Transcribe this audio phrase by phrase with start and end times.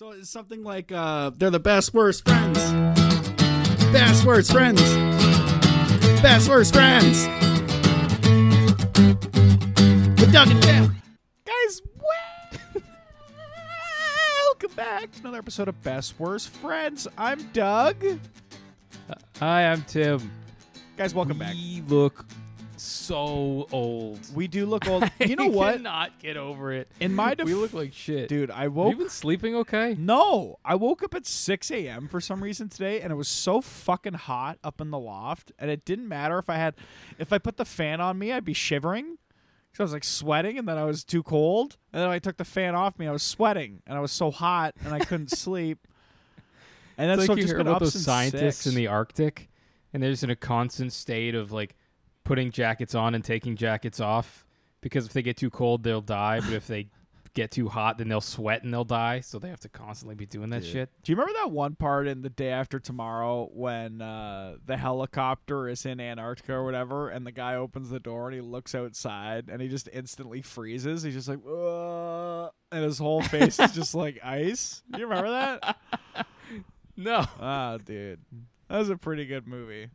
[0.00, 2.56] So it's something like uh, they're the best worst friends.
[3.92, 4.80] Best worst friends.
[6.22, 7.26] Best worst friends.
[10.18, 10.90] With Doug and Jeff.
[11.44, 11.82] Guys,
[14.48, 17.06] welcome back to another episode of Best Worst Friends.
[17.18, 18.02] I'm Doug.
[19.38, 20.32] Hi, I'm Tim.
[20.96, 21.52] Guys, welcome back.
[21.52, 22.24] We look
[22.80, 24.18] so old.
[24.34, 25.04] We do look old.
[25.20, 25.76] You know what?
[25.76, 26.88] Cannot get over it.
[26.98, 28.28] In my def- we look like shit.
[28.28, 29.94] dude, I Have woke you been sleeping okay?
[29.98, 32.08] No, I woke up at 6 a.m.
[32.08, 35.70] for some reason today, and it was so fucking hot up in the loft, and
[35.70, 36.74] it didn't matter if I had,
[37.18, 39.18] if I put the fan on me, I'd be shivering,
[39.70, 42.38] because I was like sweating, and then I was too cold, and then I took
[42.38, 45.30] the fan off me, I was sweating, and I was so hot, and I couldn't
[45.36, 45.86] sleep.
[46.96, 48.74] And It's that's like so you just hear been about up those since scientists in
[48.74, 49.48] the Arctic,
[49.92, 51.76] and they're just in a constant state of like
[52.30, 54.46] putting jackets on and taking jackets off
[54.82, 56.38] because if they get too cold, they'll die.
[56.38, 56.86] but if they
[57.34, 59.18] get too hot, then they'll sweat and they'll die.
[59.18, 60.70] So they have to constantly be doing that Dude.
[60.70, 60.90] shit.
[61.02, 65.68] Do you remember that one part in the day after tomorrow when uh, the helicopter
[65.68, 69.48] is in Antarctica or whatever, and the guy opens the door and he looks outside
[69.50, 71.02] and he just instantly freezes?
[71.02, 74.84] He's just like, "Ugh," and his whole face is just like ice.
[74.92, 75.76] Do You remember that?
[76.96, 77.26] No.
[77.40, 78.20] Ah, dude,
[78.68, 79.88] that was a pretty good movie.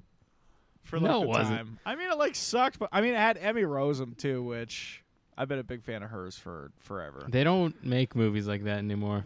[0.86, 1.58] For like No, the wasn't.
[1.58, 1.80] time.
[1.86, 5.04] I mean, it like sucked, but I mean, it had Emmy Rossum too, which
[5.38, 7.26] I've been a big fan of hers for forever.
[7.30, 9.26] They don't make movies like that anymore.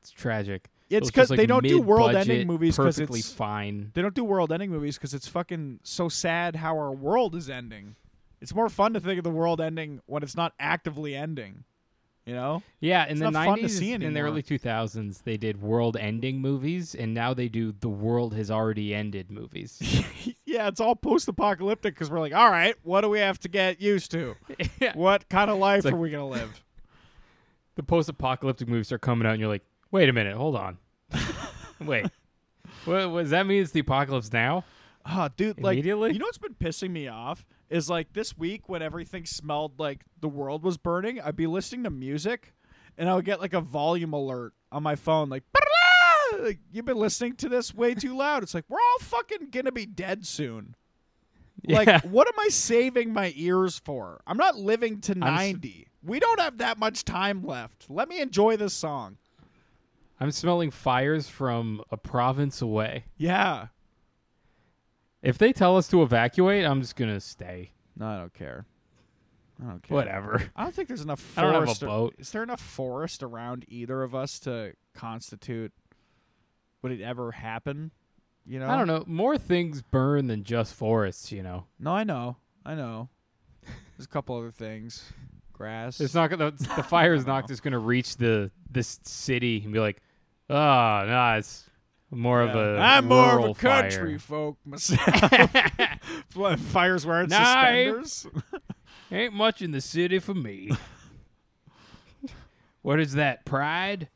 [0.00, 0.68] It's tragic.
[0.88, 3.90] It's because like, they don't do world-ending movies because perfectly it's fine.
[3.94, 7.50] They don't do world ending movies because it's fucking so sad how our world is
[7.50, 7.96] ending.
[8.40, 11.64] It's more fun to think of the world ending when it's not actively ending.
[12.26, 12.62] You know?
[12.80, 15.62] Yeah, in It's the not fun to nineties, in the early two thousands, they did
[15.62, 19.80] world-ending movies, and now they do the world has already ended movies.
[20.44, 23.48] yeah, it's all post apocalyptic because we're like, all right, what do we have to
[23.48, 24.34] get used to?
[24.94, 26.64] What kind of life like- are we going to live?
[27.76, 30.78] the post-apocalyptic movies are coming out, and you're like, wait a minute, hold on,
[31.80, 32.06] wait,
[32.86, 33.62] what, what does that mean?
[33.62, 34.64] It's the apocalypse now?
[35.04, 37.46] Ah, dude, like, you know what's been pissing me off?
[37.68, 41.82] Is like this week when everything smelled like the world was burning, I'd be listening
[41.84, 42.54] to music
[42.96, 45.42] and I would get like a volume alert on my phone, like,
[46.40, 48.42] like you've been listening to this way too loud.
[48.44, 50.74] It's like, we're all fucking gonna be dead soon.
[51.68, 51.78] Yeah.
[51.78, 54.20] Like, what am I saving my ears for?
[54.26, 55.88] I'm not living to s- 90.
[56.04, 57.86] We don't have that much time left.
[57.88, 59.16] Let me enjoy this song.
[60.20, 63.06] I'm smelling fires from a province away.
[63.16, 63.68] Yeah.
[65.26, 67.72] If they tell us to evacuate, I'm just gonna stay.
[67.96, 68.64] No, I don't care.
[69.60, 69.94] I don't care.
[69.94, 70.50] Whatever.
[70.54, 71.80] I don't think there's enough I don't have a forest.
[71.80, 72.14] boat.
[72.18, 75.72] Is there enough forest around either of us to constitute
[76.82, 77.90] would it ever happen?
[78.46, 78.68] You know?
[78.68, 79.02] I don't know.
[79.08, 81.32] More things burn than just forests.
[81.32, 81.64] You know.
[81.80, 82.36] No, I know.
[82.64, 83.08] I know.
[83.96, 85.12] There's a couple other things.
[85.52, 86.00] Grass.
[86.00, 86.52] It's not gonna.
[86.52, 90.00] The fire is not just gonna reach the this city and be like,
[90.50, 91.68] oh, nah, it's
[92.16, 92.78] more of a.
[92.80, 95.00] I'm more of a country fire." folk myself.
[96.30, 98.26] Fl- Fires wearing Nah, I ain't-
[99.12, 100.70] Ain't much in the city for me.
[102.82, 103.44] what is that?
[103.44, 104.08] Pride?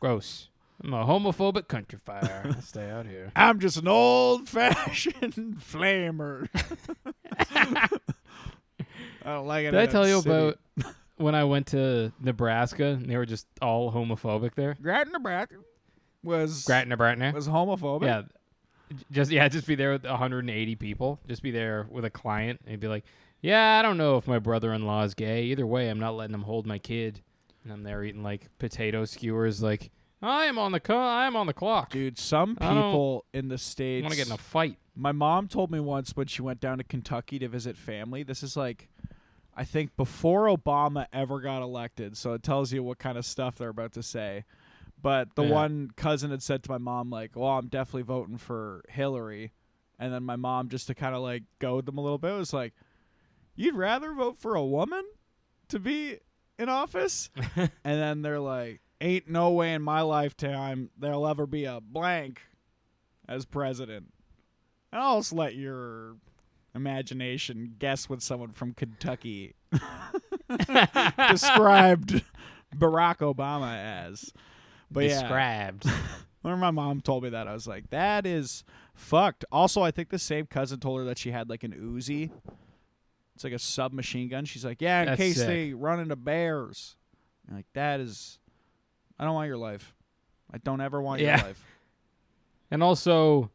[0.00, 0.48] Gross.
[0.82, 2.52] I'm a homophobic country fire.
[2.56, 3.30] I stay out here.
[3.36, 6.48] I'm just an old fashioned flamer.
[7.50, 7.88] I
[9.24, 9.70] don't like it.
[9.70, 10.30] Did I tell you city.
[10.30, 10.58] about
[11.16, 14.76] when I went to Nebraska and they were just all homophobic there?
[14.82, 15.56] Grattan, Nebraska
[16.22, 17.32] was Grattan, Nebraska.
[17.34, 18.04] was homophobic.
[18.04, 18.22] Yeah.
[19.10, 21.18] Just yeah, just be there with 180 people.
[21.26, 23.04] Just be there with a client and be like,
[23.40, 25.44] "Yeah, I don't know if my brother-in-law is gay.
[25.44, 27.22] Either way, I'm not letting him hold my kid."
[27.64, 29.62] And I'm there eating like potato skewers.
[29.62, 29.90] Like,
[30.20, 31.90] I am on the co- I am on the clock.
[31.90, 34.02] Dude, some people in the states.
[34.02, 34.76] want to get in a fight.
[34.94, 38.22] My mom told me once when she went down to Kentucky to visit family.
[38.22, 38.88] This is like,
[39.56, 42.16] I think before Obama ever got elected.
[42.18, 44.44] So it tells you what kind of stuff they're about to say.
[45.02, 45.50] But the Yeah.
[45.50, 49.52] one cousin had said to my mom, like, "Well, I'm definitely voting for Hillary,"
[49.98, 52.52] and then my mom, just to kind of like goad them a little bit, was
[52.52, 52.72] like,
[53.56, 55.04] "You'd rather vote for a woman
[55.68, 56.18] to be
[56.58, 61.64] in office?" and then they're like, "Ain't no way in my lifetime there'll ever be
[61.64, 62.42] a blank
[63.28, 64.12] as president."
[64.92, 66.16] And I'll just let your
[66.74, 69.54] imagination guess what someone from Kentucky
[71.28, 72.22] described
[72.76, 74.32] Barack Obama as.
[74.92, 75.70] But yeah,
[76.42, 80.10] when my mom told me that, I was like, "That is fucked." Also, I think
[80.10, 82.30] the same cousin told her that she had like an Uzi.
[83.34, 84.44] It's like a submachine gun.
[84.44, 85.46] She's like, "Yeah, in That's case sick.
[85.46, 86.96] they run into bears."
[87.48, 88.38] I'm like that is,
[89.18, 89.94] I don't want your life.
[90.52, 91.38] I don't ever want Yeah.
[91.38, 91.64] your life.
[92.70, 93.50] And also,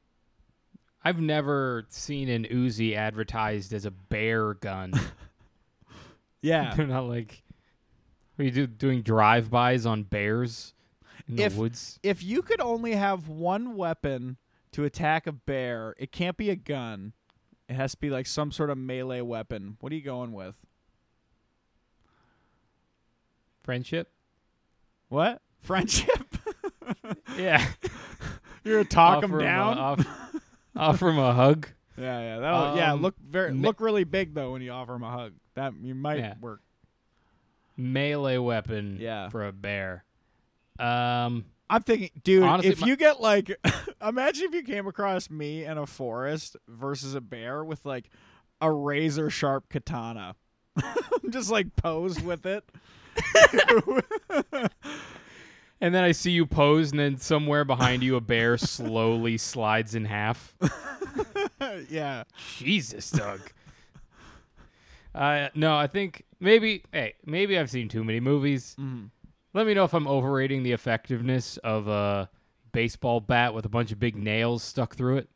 [1.04, 4.94] I've never seen an Uzi advertised as a bear gun.
[6.42, 7.42] Yeah, They're not like,
[8.38, 10.74] are you do, doing drive-bys on bears?
[11.28, 12.00] In the If- woods.
[12.04, 14.38] If you could only have one weapon
[14.72, 17.14] to attack a bear, it can't be a gun.
[17.70, 19.78] It has to be like some sort of melee weapon.
[19.82, 20.56] What are you going with?
[23.64, 24.12] Friendship.
[25.10, 25.42] What?
[25.60, 26.10] Friendship?
[27.38, 27.64] Yeah.
[28.64, 29.78] You're gonna talk him 'em a- down?
[29.78, 30.08] off-
[30.76, 31.68] offer him a hug.
[31.98, 32.40] yeah, yeah.
[32.40, 35.12] That'll yeah, Um, look very me- look really big though when you offer him a
[35.12, 35.34] hug.
[35.56, 36.36] That you might Yeah.
[36.40, 36.62] work.
[37.76, 38.98] Melee weapon.
[39.00, 39.30] Yeah.
[39.30, 40.06] For a bear.
[40.80, 41.46] Um.
[41.70, 43.52] I'm thinking, dude, Honestly, if my- you get like,
[44.02, 48.10] imagine if you came across me in a forest versus a bear with like
[48.62, 50.36] a razor sharp katana,
[51.30, 52.64] just like posed with it.
[55.80, 59.94] And then I see you pose, and then somewhere behind you, a bear slowly slides
[59.94, 60.56] in half.
[61.88, 62.24] yeah,
[62.58, 63.42] Jesus, Doug.
[65.14, 66.82] Uh, no, I think maybe.
[66.92, 68.76] Hey, maybe I've seen too many movies.
[68.80, 69.12] Mhm.
[69.58, 72.30] Let me know if I'm overrating the effectiveness of a
[72.72, 75.30] baseball bat with a bunch of big nails stuck through it.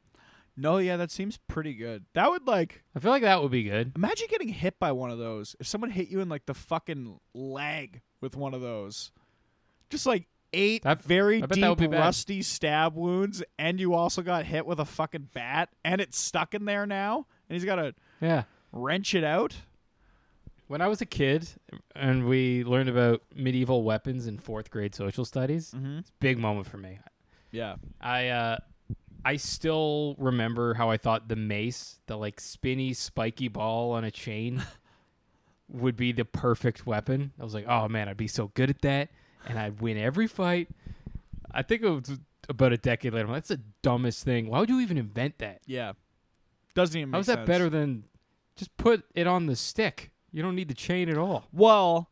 [0.55, 2.05] no, yeah, that seems pretty good.
[2.13, 3.93] That would like I feel like that would be good.
[3.95, 5.55] imagine getting hit by one of those.
[5.59, 9.11] If someone hit you in like the fucking leg with one of those,
[9.89, 12.01] just like eight That- very I bet that deep would be bad.
[12.01, 16.53] rusty stab wounds, and you also got hit with a fucking bat, and it's stuck
[16.53, 18.43] in there now, and he's got to Yeah.
[18.71, 19.55] wrench it out.
[20.71, 21.49] When I was a kid
[21.97, 25.97] and we learned about medieval weapons in fourth grade social studies, Mm-hmm.
[25.99, 26.99] it's a big moment for me.
[27.51, 27.75] Yeah.
[27.99, 28.57] I uh
[29.25, 34.11] I still remember how I thought the mace, the like spinny spiky ball on a
[34.11, 34.63] chain
[35.67, 37.33] would be the perfect weapon.
[37.37, 39.09] I was like, "Oh man, I'd be so good at that
[39.45, 40.69] and I'd win every fight."
[41.51, 42.17] I think it was
[42.47, 43.25] about a decade later.
[43.25, 44.47] I'm like, That's the dumbest thing.
[44.47, 45.59] Why would you even invent that?
[45.67, 45.91] Yeah.
[46.75, 47.47] Doesn't even make How is that sense.
[47.47, 48.05] better than
[48.55, 50.10] just put it on the stick?
[50.31, 51.45] You don't need the chain at all.
[51.51, 52.09] Well,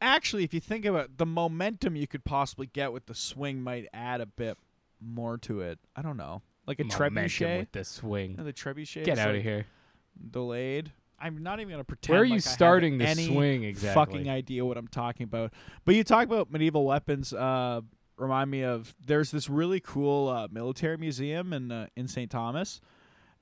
[0.00, 3.62] actually, if you think about it, the momentum you could possibly get with the swing
[3.62, 4.58] might add a bit
[5.00, 5.78] more to it.
[5.94, 6.42] I don't know.
[6.66, 7.58] Like a Momentum trebuchet.
[7.58, 8.36] with the swing.
[8.36, 9.04] No, the trebuchet.
[9.04, 9.66] Get out of here.
[10.30, 10.92] Delayed.
[11.18, 12.12] I'm not even gonna pretend.
[12.14, 13.94] Where are you have starting the swing exactly?
[13.94, 15.52] Fucking idea what I'm talking about.
[15.84, 17.32] But you talk about medieval weapons.
[17.32, 17.82] Uh,
[18.16, 22.30] remind me of there's this really cool uh, military museum in uh, in St.
[22.30, 22.80] Thomas,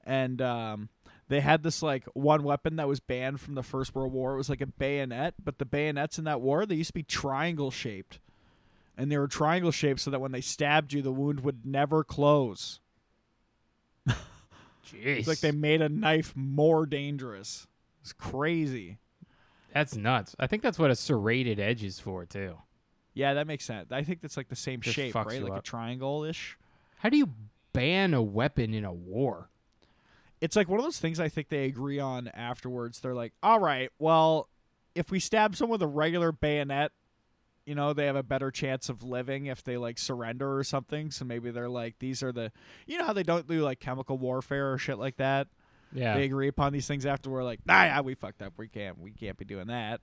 [0.04, 0.88] and um,
[1.32, 4.34] they had this like one weapon that was banned from the First World War.
[4.34, 7.02] It was like a bayonet, but the bayonets in that war they used to be
[7.02, 8.20] triangle shaped,
[8.98, 12.04] and they were triangle shaped so that when they stabbed you, the wound would never
[12.04, 12.80] close.
[14.06, 14.14] Jeez.
[14.94, 17.66] It's like they made a knife more dangerous.
[18.02, 18.98] It's crazy.
[19.72, 20.36] That's nuts.
[20.38, 22.58] I think that's what a serrated edge is for too.
[23.14, 23.90] Yeah, that makes sense.
[23.90, 25.42] I think that's like the same Just shape, right?
[25.42, 26.58] Like a triangle ish.
[26.98, 27.30] How do you
[27.72, 29.48] ban a weapon in a war?
[30.42, 32.98] It's like one of those things I think they agree on afterwards.
[32.98, 34.48] They're like, all right, well,
[34.92, 36.90] if we stab someone with a regular bayonet,
[37.64, 41.12] you know, they have a better chance of living if they like surrender or something.
[41.12, 42.50] So maybe they're like, these are the,
[42.86, 45.46] you know, how they don't do like chemical warfare or shit like that.
[45.92, 46.16] Yeah.
[46.16, 48.54] They agree upon these things after we're like, nah, yeah, we fucked up.
[48.56, 50.00] We can't, we can't be doing that.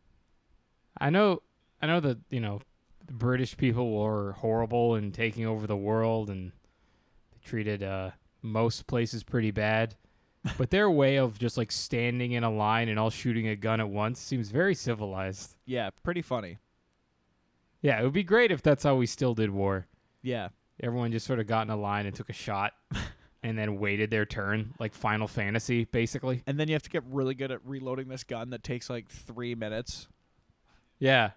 [0.98, 1.42] I know
[1.82, 2.62] I know that, you know,
[3.06, 6.54] the British people were horrible in taking over the world and
[7.34, 9.96] they treated uh most places pretty bad.
[10.58, 13.80] But their way of just like standing in a line and all shooting a gun
[13.80, 15.56] at once seems very civilized.
[15.66, 16.58] Yeah, pretty funny.
[17.82, 19.88] Yeah, it would be great if that's how we still did war.
[20.22, 20.50] Yeah.
[20.82, 22.74] Everyone just sort of got in a line and took a shot
[23.44, 26.44] and then waited their turn, like Final Fantasy, basically.
[26.48, 29.10] And then you have to get really good at reloading this gun that takes like
[29.10, 30.08] three minutes.
[31.00, 31.31] Yeah.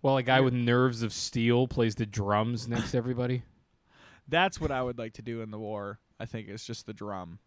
[0.00, 3.42] Well, a guy with nerves of steel plays the drums next to everybody.
[4.28, 6.00] That's what I would like to do in the war.
[6.18, 7.38] I think it's just the drum.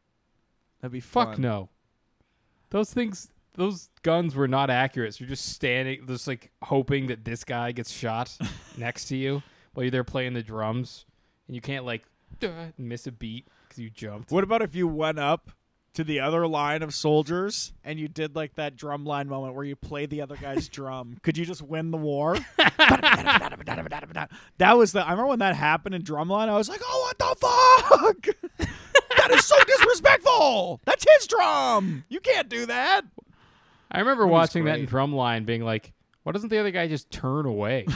[0.81, 1.27] That'd be fun.
[1.27, 1.69] Fuck no.
[2.69, 5.15] Those things, those guns were not accurate.
[5.15, 8.35] So you're just standing, just like hoping that this guy gets shot
[8.77, 9.41] next to you
[9.73, 11.05] while you're there playing the drums,
[11.47, 12.03] and you can't like
[12.77, 14.31] miss a beat because you jumped.
[14.31, 15.51] What about if you went up
[15.93, 19.63] to the other line of soldiers and you did like that drum line moment where
[19.63, 21.17] you play the other guy's drum?
[21.23, 22.37] Could you just win the war?
[22.57, 23.55] that
[24.77, 25.01] was the.
[25.01, 26.49] I remember when that happened in drumline.
[26.49, 27.35] I was like, "Oh, what the
[28.27, 28.67] fuck?
[29.17, 30.81] That is so disrespectful.
[30.85, 32.03] That's his drum.
[32.09, 33.01] You can't do that."
[33.91, 34.89] I remember That watching that in great.
[35.09, 35.93] drumline, being like,
[36.23, 37.85] "Why doesn't the other guy just turn away?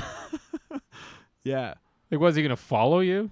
[1.43, 1.75] Yeah,
[2.11, 3.31] like, was he gonna follow you,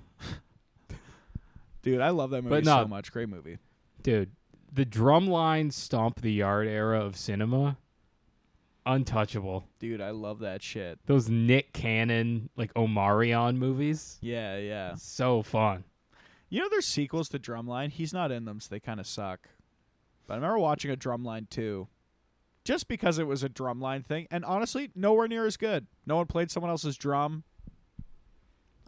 [1.81, 2.83] dude, I love that movie But no.
[2.83, 3.11] so much.
[3.11, 3.57] Great movie.
[4.01, 4.31] dude?"
[4.71, 7.77] The drumline stomp the yard era of cinema,
[8.85, 9.65] untouchable.
[9.79, 10.99] Dude, I love that shit.
[11.05, 14.95] Those Nick Cannon like Omarion movies, Yeah, yeah.
[14.95, 15.83] so fun.
[16.49, 17.89] You know, there's sequels to Drumline.
[17.91, 19.49] He's not in them, so they kind of suck.
[20.27, 21.87] But I remember watching a Drumline 2
[22.63, 24.27] just because it was a Drumline thing.
[24.31, 25.87] And honestly, nowhere near as good.
[26.05, 27.43] No one played someone else's drum.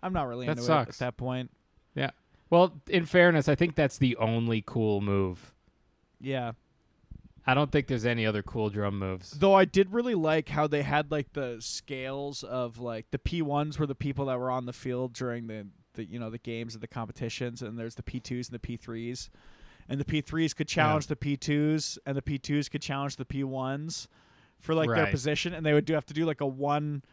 [0.01, 0.96] I'm not really That into it sucks.
[1.01, 1.51] at that point.
[1.96, 2.12] Yeah.
[2.50, 5.54] Well, in fairness, I think that's the only cool move.
[6.20, 6.54] Yeah.
[7.46, 9.32] I don't think there's any other cool drum moves.
[9.32, 13.80] Though I did really like how they had like the scales of like the P1s
[13.80, 15.68] were the people that were on the field during the,
[16.00, 19.29] the you know the games and the competitions and there's the P2s and the P3s.
[19.88, 24.08] And the P3s could challenge the P2s and the P2s could challenge the P1s
[24.60, 27.03] for like their position and they would do have to do like a one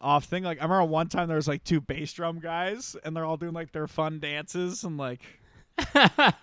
[0.00, 0.42] off thing.
[0.42, 3.36] Like I remember one time there was like two bass drum guys and they're all
[3.36, 5.20] doing like their fun dances and like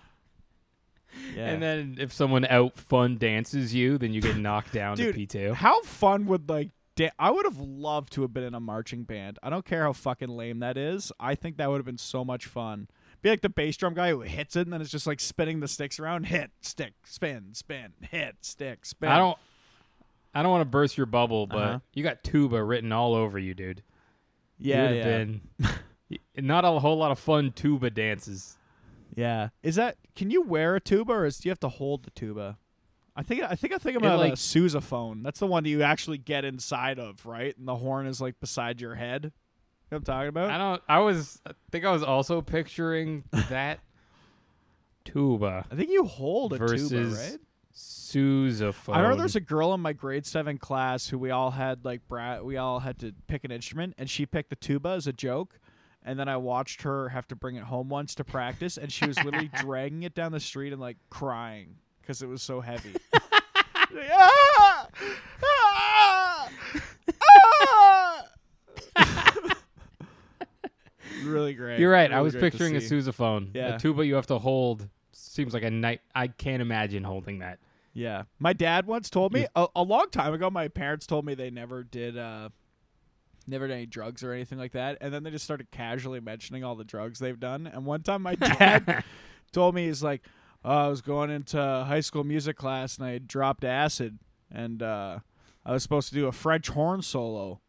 [1.36, 1.50] Yeah.
[1.50, 5.20] And then if someone out fun dances you, then you get knocked down Dude, to
[5.20, 5.54] P2.
[5.54, 9.04] How fun would like da- I would have loved to have been in a marching
[9.04, 9.38] band.
[9.42, 11.12] I don't care how fucking lame that is.
[11.20, 12.88] I think that would have been so much fun.
[13.22, 15.60] Be like the bass drum guy who hits it and then it's just like spinning
[15.60, 16.24] the sticks around.
[16.26, 19.08] Hit, stick, spin, spin, hit, stick, spin.
[19.10, 19.38] I don't
[20.34, 21.78] I don't want to burst your bubble, but Uh-huh.
[21.94, 23.82] you got tuba written all over you, dude.
[24.58, 25.40] you Yeah, would yeah, been
[26.46, 28.56] not a whole lot of fun tuba dances.
[29.14, 29.50] yeah.
[29.62, 29.98] Is that?
[30.16, 32.58] Can you wear a tuba or is, do you have to hold the tuba?
[33.14, 35.22] I think I think I think about like- a sousaphone.
[35.22, 37.56] That's the one that you actually get inside of, right?
[37.58, 39.24] And the horn is like beside your head.
[39.24, 39.30] You
[39.90, 40.50] know I'm talking about?
[40.50, 43.80] I don't I was I think I was also picturing that
[45.04, 47.38] tuba I think you hold a tuba, versus right?
[47.74, 48.94] sousaphone.
[48.94, 51.84] I remember there was a girl in my grade seven class who we all had
[51.84, 52.44] like brat.
[52.44, 55.58] We all had to pick an instrument, and she picked the tuba as a joke.
[56.04, 59.06] And then I watched her have to bring it home once to practice, and she
[59.06, 62.94] was literally dragging it down the street and like crying because it was so heavy.
[63.94, 64.88] Like, "Ah!
[65.44, 66.48] Ah!
[67.20, 68.24] Ah!"
[71.24, 71.78] really great.
[71.78, 72.12] You're right.
[72.12, 73.54] I was picturing a sousaphone.
[73.54, 73.76] Yeah.
[73.76, 76.00] A tuba you have to hold seems like a night.
[76.14, 77.58] I can't imagine holding that.
[77.94, 78.24] Yeah.
[78.38, 81.50] My dad once told me a, a long time ago my parents told me they
[81.50, 82.48] never did uh
[83.46, 86.62] never did any drugs or anything like that and then they just started casually mentioning
[86.62, 89.04] all the drugs they've done and one time my dad
[89.52, 90.22] told me he's like
[90.64, 94.18] oh, I was going into high school music class and I dropped acid
[94.50, 95.18] and uh
[95.64, 97.60] I was supposed to do a French horn solo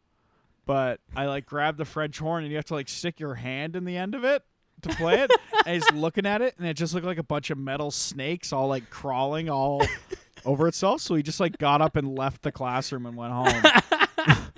[0.66, 3.76] but I like grabbed the French horn and you have to like stick your hand
[3.76, 4.42] in the end of it
[4.82, 5.30] to play it
[5.66, 8.52] and he's looking at it and it just looked like a bunch of metal snakes
[8.52, 9.82] all like crawling all
[10.44, 13.72] over itself so he just like got up and left the classroom and went home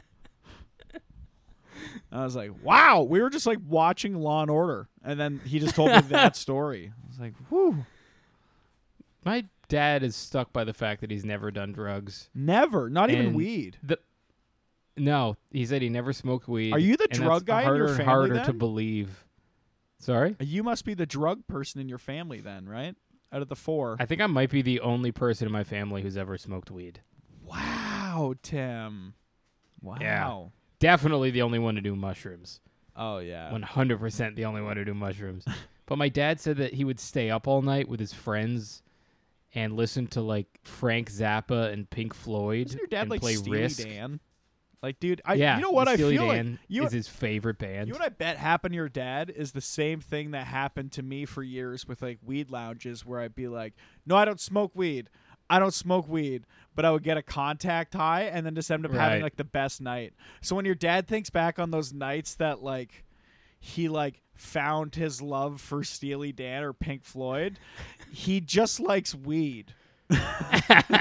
[2.12, 5.58] I was like, "Wow!" We were just like watching Law and Order, and then he
[5.58, 6.92] just told me that story.
[6.94, 7.84] I was like, "Whew,
[9.26, 12.30] My dad is stuck by the fact that he's never done drugs.
[12.34, 13.98] never, not even And weed." The
[14.96, 16.72] no, he said he never smoked weed.
[16.72, 18.58] Are you the and drug that's guy in harder your and family harder to then?
[18.58, 19.24] believe.
[19.98, 22.94] Sorry, You must be the drug person in your family then, right?
[23.32, 23.96] Out of the four.
[23.98, 27.00] I think I might be the only person in my family who's ever smoked weed.
[27.42, 29.14] wow, Tim.
[29.82, 29.96] Wow.
[30.00, 30.44] Yeah.
[30.78, 32.60] Definitely the only one to do mushrooms.
[32.94, 33.50] Oh yeah.
[33.52, 35.44] One hundred percent the only one to do mushrooms.
[35.86, 38.82] but my dad said that he would stay up all night with his friends
[39.56, 43.34] and listen to like Frank Zappa and Pink Floyd Isn't your dad and like play
[43.34, 43.82] Steely Risk.
[43.82, 44.20] Dan?
[44.82, 47.08] Like, dude, I yeah, you know what I Steely feel Dan like you is his
[47.08, 47.88] favorite band.
[47.88, 50.92] You know what I bet happened to your dad is the same thing that happened
[50.92, 53.72] to me for years with like weed lounges where I'd be like,
[54.04, 55.08] No, I don't smoke weed.
[55.48, 56.44] I don't smoke weed.
[56.74, 59.44] But I would get a contact high and then just end up having like the
[59.44, 60.12] best night.
[60.42, 63.05] So when your dad thinks back on those nights that like
[63.66, 67.58] he like found his love for Steely Dan or Pink Floyd,
[68.10, 69.74] he just likes weed.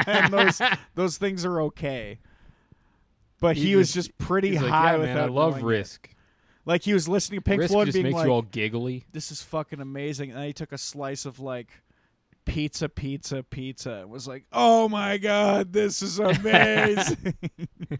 [0.07, 0.61] and those
[0.95, 2.19] those things are okay.
[3.39, 5.65] But he, He was just- pretty He's like, high yeah, without man, I love knowing
[5.65, 5.67] it.
[5.67, 6.09] Risk.
[6.65, 9.05] Like he was listening to Pink Risk Floyd just being makes like, you all giggly.
[9.11, 11.67] "This is fucking amazing," and then he took a slice of like
[12.45, 17.35] pizza, pizza, pizza, and was like, "Oh my god, this is amazing!"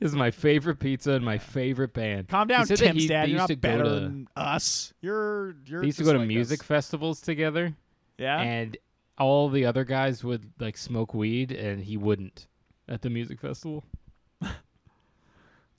[0.00, 2.28] This is my favorite pizza and my favorite band.
[2.28, 3.28] Calm down, Tim's he- dad.
[3.28, 4.92] You're not better to- than us.
[5.02, 5.80] You're you're.
[5.82, 6.66] They used to go to like music us.
[6.66, 7.74] festivals together,
[8.18, 8.76] Yeah, and
[9.18, 12.46] all the other guys would like smoke weed, and he wouldn't
[12.88, 13.84] at the music festival.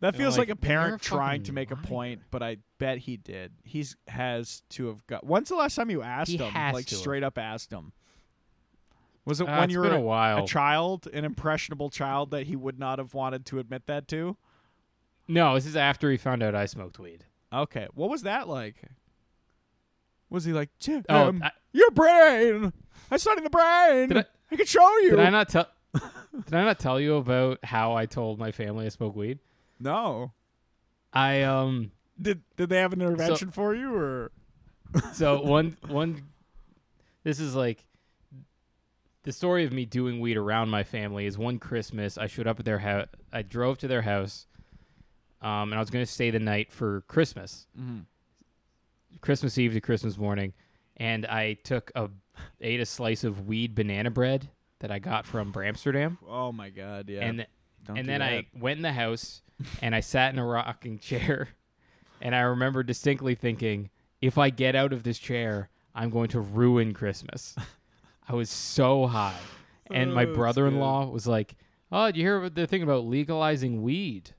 [0.01, 3.17] that feels like, like, a parent trying to make a point, but I bet he
[3.17, 3.51] did.
[3.63, 5.25] He's has to have got.
[5.25, 6.51] When's the last time you asked He him?
[6.51, 6.99] has Like to have.
[7.01, 7.91] straight up asked him.
[9.25, 12.79] Was it Uh, when you were a a child, an impressionable child that he would
[12.79, 14.37] not have wanted to admit that to?
[15.27, 17.25] no, this is after he found out I smoked weed.
[17.53, 18.75] Okay, what was that like?
[20.29, 20.69] Was he like,
[21.09, 22.73] Oh, um, I- your brain?
[23.11, 24.17] I studied the brain.
[24.17, 25.11] I- I can show you.
[25.11, 25.67] Did I not tell?
[25.93, 29.39] did I not tell you about how I told my family I smoked weed?
[29.79, 30.31] no.
[31.13, 31.91] I um.
[32.21, 34.31] Did Did they have an intervention for you or?
[35.13, 36.21] So one one.
[37.23, 37.85] This is like.
[39.23, 42.59] The story of me doing weed around my family is one Christmas I showed up
[42.59, 43.07] at their house.
[43.31, 44.47] I drove to their house.
[45.41, 47.99] um, and I was going to stay the night for Christmas, Mm-hmm.
[49.21, 50.53] Christmas Eve to Christmas morning,
[50.97, 52.09] and I took a
[52.61, 54.49] ate a slice of weed banana bread
[54.79, 57.19] that I got from Bramsterdam, Oh my god, yeah.
[57.25, 57.45] and
[57.85, 58.29] Don't and then that.
[58.31, 59.41] I went in the house
[59.81, 61.49] and I sat in a rocking chair,
[62.21, 63.89] and I remember distinctly thinking,
[64.21, 67.55] if I get out of this chair, I'm going to ruin Christmas.
[68.31, 69.35] I was so high,
[69.91, 71.55] and my Oh, brother-in-law was like,
[71.91, 74.31] "Oh, did you hear what they're thinking about legalizing weed?"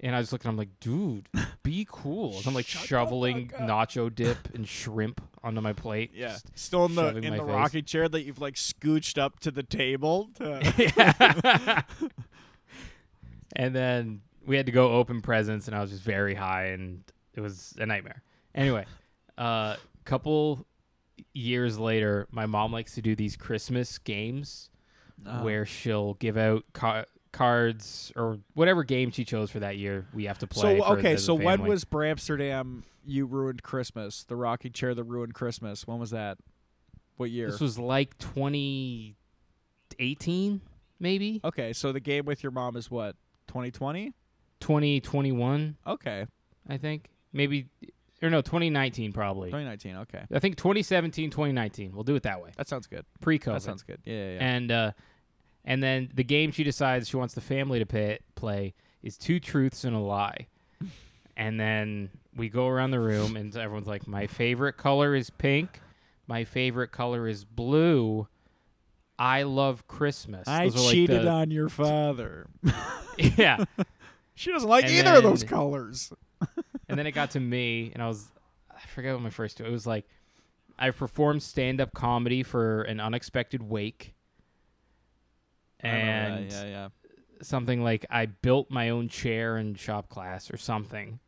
[0.00, 1.28] And I was looking, I'm like, dude,
[1.64, 2.34] be cool.
[2.34, 6.12] So I'm like shoveling nacho dip and shrimp onto my plate.
[6.14, 7.52] Yeah, Just- still in the shoving in my the face.
[7.52, 10.28] rocking chair that you've like scooched up to the table.
[10.36, 11.82] To, Yeah.
[13.56, 17.02] and then we had to go open presents, and I was just very high, and
[17.34, 18.22] it was a nightmare.
[18.54, 18.84] Anyway,
[19.36, 20.64] a uh, couple
[21.32, 24.70] years later, my mom likes to do these Christmas games
[25.26, 25.42] Uh-huh.
[25.44, 30.06] where she'll give out ca- cards or whatever game she chose for that year.
[30.14, 30.78] We have to play.
[30.78, 31.70] so okay, the so when family.
[31.70, 32.82] was Bramsterdam?
[33.04, 34.24] You ruined Christmas.
[34.24, 35.86] The rocking chair that ruined Christmas.
[35.86, 36.38] When was that?
[37.16, 37.50] What year?
[37.50, 37.60] this?
[37.60, 40.60] Was like 2018,
[41.00, 43.16] maybe okay, so the game with your mom is what?
[43.48, 44.12] 2020.
[44.60, 46.26] 2021, Okay,
[46.68, 47.66] I think maybe.
[48.20, 49.50] Or no, 2019 probably.
[49.50, 49.96] 2019.
[49.98, 51.92] Okay, I think 2017, 2019.
[51.92, 52.50] We'll do it that way.
[52.56, 53.04] that sounds good.
[53.20, 53.52] Pre-COVID.
[53.52, 54.00] That sounds good.
[54.04, 54.32] Yeah, yeah.
[54.32, 54.38] yeah.
[54.40, 54.92] And uh,
[55.64, 59.38] and then the game she decides she wants the family to pay, play is two
[59.38, 60.48] truths and a lie.
[61.36, 65.80] and then we go around the room and everyone's like, "My favorite color is pink.
[66.26, 68.26] My favorite color is blue.
[69.18, 72.48] I love Christmas." I Those are like cheated the- on your father.
[73.18, 73.64] yeah.
[74.34, 76.12] She doesn't like And either of those colors.
[76.88, 78.30] And then it got to me, and I was,
[78.74, 79.64] I forget what my first two.
[79.64, 80.06] It was like,
[80.78, 84.14] I performed stand up comedy for an unexpected wake.
[85.82, 86.88] I remember that, And yeah, yeah.
[87.42, 91.18] something like I built my own chair in shop class or something.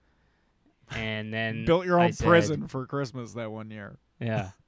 [0.97, 3.99] And then Built your I own said- prison for Christmas that one year.
[4.21, 4.51] Yeah.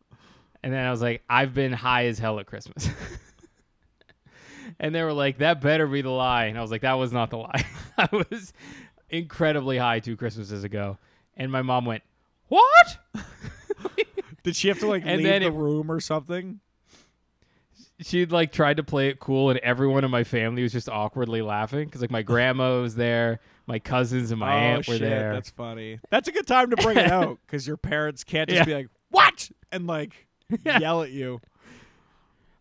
[0.65, 2.89] And then I was like, I've been high as hell at Christmas.
[4.79, 6.45] and they were like, that better be the lie.
[6.45, 7.65] And I was like, that was not the lie.
[7.99, 8.53] I was
[9.13, 10.99] incredibly high two Christmases ago.
[11.37, 12.03] And my mom went,
[12.49, 12.99] What?
[14.43, 16.59] Did she have to like And leave then the it- room or something?
[18.01, 21.41] She'd like tried to play it cool, and everyone in my family was just awkwardly
[21.41, 25.03] laughing because like my grandma was there, my cousins and my oh aunt were shit,
[25.03, 25.33] there.
[25.35, 26.01] that's funny.
[26.11, 28.65] That's a good time to bring it out because your parents can't just Yeah.
[28.65, 30.27] be like, "What?" and like
[30.65, 31.41] yell at you.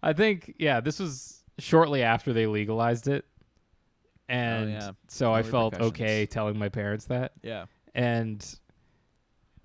[0.04, 3.26] I think yeah, this was shortly after they legalized it,
[4.32, 4.92] Oh, and Oh, yeah.
[5.08, 7.66] so No I felt okay telling my parents that, Yeah.
[7.94, 8.44] and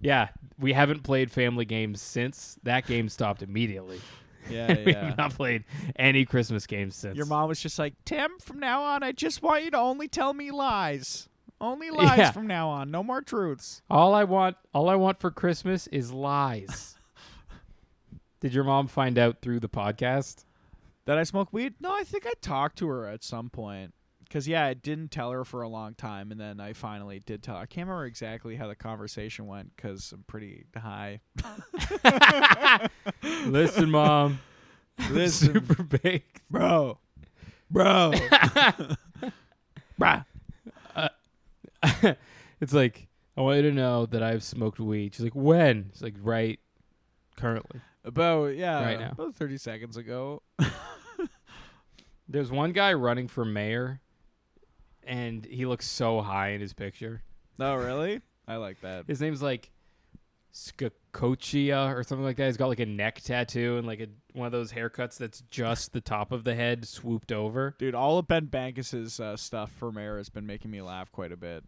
[0.00, 4.00] yeah, we haven't played family games since that game stopped immediately.
[4.48, 5.06] Yeah, we yeah.
[5.06, 5.64] have not played
[5.96, 7.16] any Christmas games since.
[7.16, 10.06] Your mom was just like, "Tim, from now on, I just want you to only
[10.06, 11.28] tell me lies.
[11.60, 12.30] Only lies Yeah.
[12.30, 12.92] from now on.
[12.92, 16.96] No more truths." all I want, all I want for Christmas is lies.
[18.38, 20.44] Did your mom find out through the podcast?
[21.06, 21.74] That I smoke weed?
[21.80, 23.94] No, I think I talked to her at some point.
[24.28, 27.42] Cause yeah, I didn't tell her for a long time, and then I finally did
[27.44, 27.54] tell.
[27.56, 27.62] her.
[27.62, 31.20] I can't remember exactly how the conversation went because I'm pretty high.
[33.46, 34.40] Listen, mom.
[35.10, 36.40] Listen, super baked.
[36.50, 36.98] bro,
[37.70, 38.12] bro,
[40.00, 40.24] bruh.
[40.94, 41.08] Uh,
[42.60, 45.14] it's like I want you to know that I've smoked weed.
[45.14, 45.86] She's like, when?
[45.92, 46.58] It's like right
[47.36, 47.80] currently.
[48.04, 49.10] About yeah, Right now.
[49.12, 50.42] about thirty seconds ago.
[52.28, 54.00] There's one guy running for mayor,
[55.06, 57.22] and he looks so high in his picture.
[57.58, 58.20] No, really?
[58.46, 59.04] I like that.
[59.06, 59.70] His name's like
[60.52, 62.46] Skakochia or something like that.
[62.46, 65.92] He's got like a neck tattoo and like a one of those haircuts that's just
[65.92, 67.74] the top of the head swooped over.
[67.78, 71.32] Dude, all of Ben Bankas's uh, stuff for mayor has been making me laugh quite
[71.32, 71.64] a bit.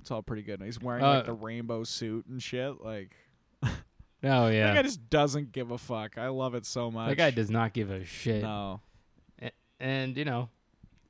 [0.00, 0.60] It's all pretty good.
[0.60, 2.80] And he's wearing like Uh, the rainbow suit and shit.
[2.80, 3.16] Like
[3.62, 3.68] Oh
[4.22, 4.44] yeah.
[4.48, 6.16] that yeah, guy just doesn't give a fuck.
[6.18, 7.08] I love it so much.
[7.10, 8.42] that guy does not give a shit.
[8.42, 8.80] No.
[9.80, 10.48] and you know,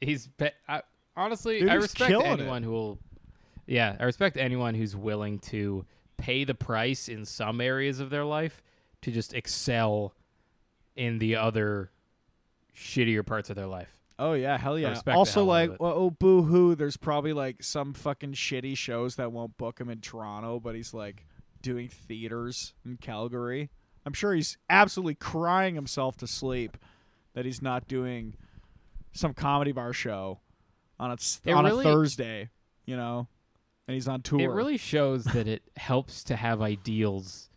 [0.01, 0.83] he's pe- I,
[1.17, 2.99] honestly Dude, I respect anyone who will.
[3.67, 5.85] Yeah, I respect anyone who's willing to
[6.17, 8.63] pay the price in some areas of their life
[9.03, 10.15] to just excel
[10.95, 11.91] in the other
[12.75, 13.91] shittier parts of their life.
[14.19, 14.91] Oh yeah, hell yeah.
[14.91, 16.75] respect Also, hell like, well, oh boo hoo.
[16.75, 20.95] There's probably like some fucking shitty shows that won't book him in Toronto, but he's
[20.95, 21.27] like
[21.61, 23.71] doing theaters in Calgary.
[24.07, 26.79] I'm sure he's absolutely crying himself to sleep
[27.35, 28.37] that he's not doing
[29.13, 30.39] some comedy bar show
[30.99, 32.51] on a It on really- a Thursday,
[32.87, 33.29] you know,
[33.89, 34.41] and he's on tour.
[34.41, 37.51] It really shows that it helps to have ideals,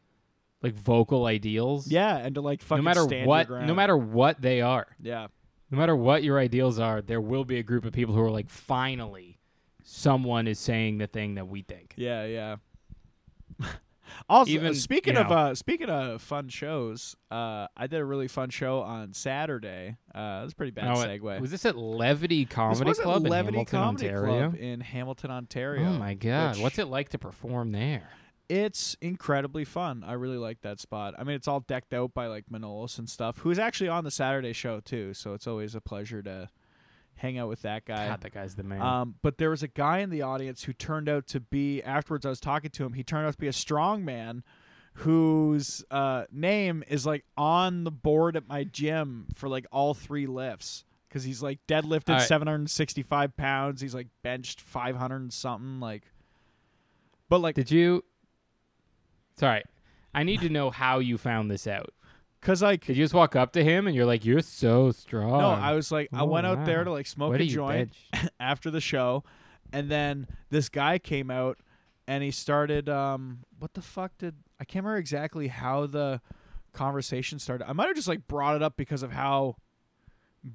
[0.62, 1.88] like vocal ideals.
[1.88, 5.28] yeah, and to like fucking no matter what, no matter what they are, yeah,
[5.72, 8.32] no matter what your ideals are, there will be a group of people who are
[8.32, 9.40] like, finally,
[9.84, 11.94] someone is saying the thing that we think.
[11.98, 12.56] Yeah, yeah.
[14.30, 18.28] also, Even, speaking you of uh, speaking of fun shows, uh, I did a really
[18.28, 19.98] fun show on Saturday.
[20.14, 21.40] Uh, that's a pretty bad Oh, it- segue.
[21.42, 24.50] Was this at Levity Comedy was Club Levity in Hamilton, Comedy Ontario?
[24.50, 25.86] Club in Hamilton, Ontario.
[25.90, 28.10] Oh my god, which- what's it like to perform there?
[28.48, 30.04] It's incredibly fun.
[30.04, 31.14] I really like that spot.
[31.20, 34.10] I mean, it's all decked out by like Manolis and stuff, who's actually on the
[34.10, 35.14] Saturday show too.
[35.14, 36.50] So it's always a pleasure to
[37.20, 38.08] hang out with that guy.
[38.08, 38.82] God, that guy's the man.
[38.82, 41.84] Um, but there was a guy in the audience who turned out to be.
[41.84, 42.94] Afterwards, I was talking to him.
[42.94, 44.44] He turned out to be a strong man,
[44.94, 50.26] whose uh, name is like on the board at my gym for like all three
[50.26, 50.86] lifts.
[51.08, 52.22] Because he's like deadlifted right.
[52.22, 53.82] 765 pounds.
[53.82, 55.80] He's like benched 500 and something.
[55.80, 56.04] Like,
[57.30, 58.04] but like, Did you?
[59.38, 59.64] Sorry,
[60.14, 61.94] I need to know how you found this out.
[62.42, 65.40] Cause like, Did you just walk up to him and you're like, "You're so strong"?
[65.40, 67.94] no, I was like, I Oh, went out there to like smoke What a joint.
[68.40, 69.24] after the show
[69.74, 71.60] and then this guy came out
[72.08, 76.22] and he started um what the fuck did I can't remember exactly how the
[76.74, 77.68] conversation started.
[77.70, 79.56] I might have just like brought it up because of how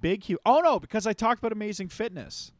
[0.01, 2.53] big he Oh no, because I talked about amazing fitness.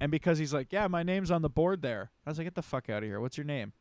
[0.00, 2.54] And because he's like, "Yeah, my name's on the board there." I was like, "Get
[2.54, 3.18] the fuck out of here.
[3.20, 3.72] What's your name?"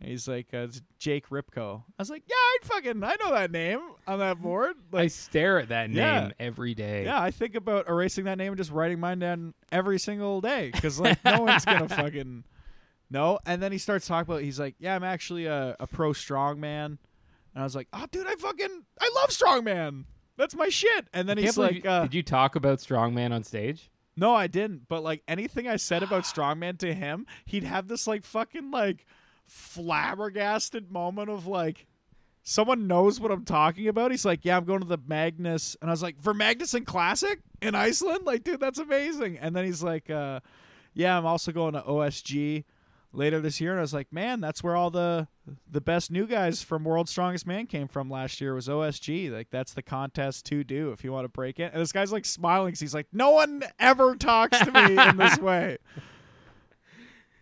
[0.00, 1.82] And he's like, uh, it's Jake Ripko.
[1.82, 5.58] I was like, "Yeah, I fucking I know that name on that board." I stare
[5.58, 6.30] at that name Yeah.
[6.38, 7.04] every day.
[7.04, 10.70] yeah, I think about erasing that name and just writing mine down every single day
[10.72, 12.44] because like no one's gonna fucking
[13.10, 13.38] know.
[13.44, 14.42] And then he starts talking about.
[14.42, 16.98] He's like, "Yeah, I'm actually a, a pro strongman," and
[17.56, 20.04] I was like, "Oh, dude, I fucking I love strongman.
[20.36, 23.42] That's my shit." And then he's like, you- uh, "Did you talk about strongman on
[23.42, 27.88] stage?" "No, I didn't." But like anything I said about strongman to him, he'd have
[27.88, 29.04] this like fucking like
[29.48, 31.86] flabbergasted moment of like.
[32.44, 34.10] Someone knows what I'm talking about.
[34.10, 36.86] He's like, "Yeah, I'm going to the Magnus," and I was like, "For Magnus and
[36.86, 40.40] Classic in Iceland, like, dude, that's amazing." And then he's like, uh,
[40.94, 42.64] "Yeah, I'm also going to OSG
[43.12, 45.28] later this year." And I was like, "Man, that's where all the
[45.70, 48.54] the best new guys from World's Strongest Man came from last year.
[48.54, 49.30] Was OSG?
[49.30, 52.12] Like, that's the contest to do if you want to break it." And this guy's
[52.12, 55.76] like smiling 'cause he's like, "No one ever talks to me in this way."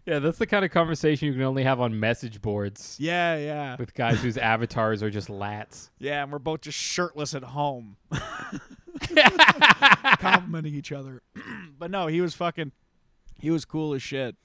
[0.07, 3.77] Yeah, that's the kind of conversation you can only have on message boards Yeah, yeah,
[3.77, 5.91] with guys whose avatars are just lats.
[5.99, 6.23] yeah.
[6.23, 7.97] And we're both just shirtless at home.
[10.19, 11.23] complimenting each other.
[11.79, 12.73] but no, he was fucking
[13.41, 14.37] he was cool as shit.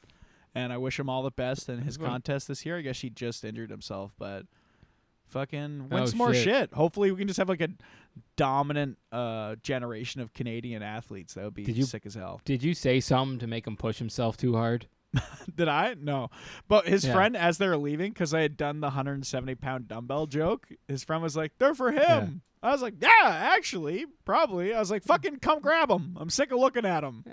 [0.53, 2.77] And I wish him all the best in his contest this year.
[2.77, 4.45] I guess he just injured himself, but
[5.29, 6.43] fucking Oh, some more shit.
[6.43, 6.73] shit.
[6.73, 7.69] Hopefully we can just have like a
[8.35, 11.35] dominant uh generation of Canadian athletes.
[11.35, 12.41] That would be Did you- sick as hell.
[12.43, 14.87] Did you say something to make him push himself too hard?
[15.55, 15.95] Did I?
[15.99, 16.29] No.
[16.67, 17.13] But his Yeah.
[17.13, 21.03] friend, as they were leaving, because I had done the 170 pound dumbbell joke, his
[21.03, 22.41] friend was like, they're for him.
[22.63, 24.73] I was like, yeah, actually, probably.
[24.73, 26.15] I was like, fucking come grab him.
[26.19, 27.25] I'm sick of looking at him.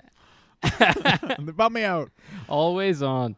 [0.79, 2.11] they bummed me out.
[2.47, 3.35] Always on.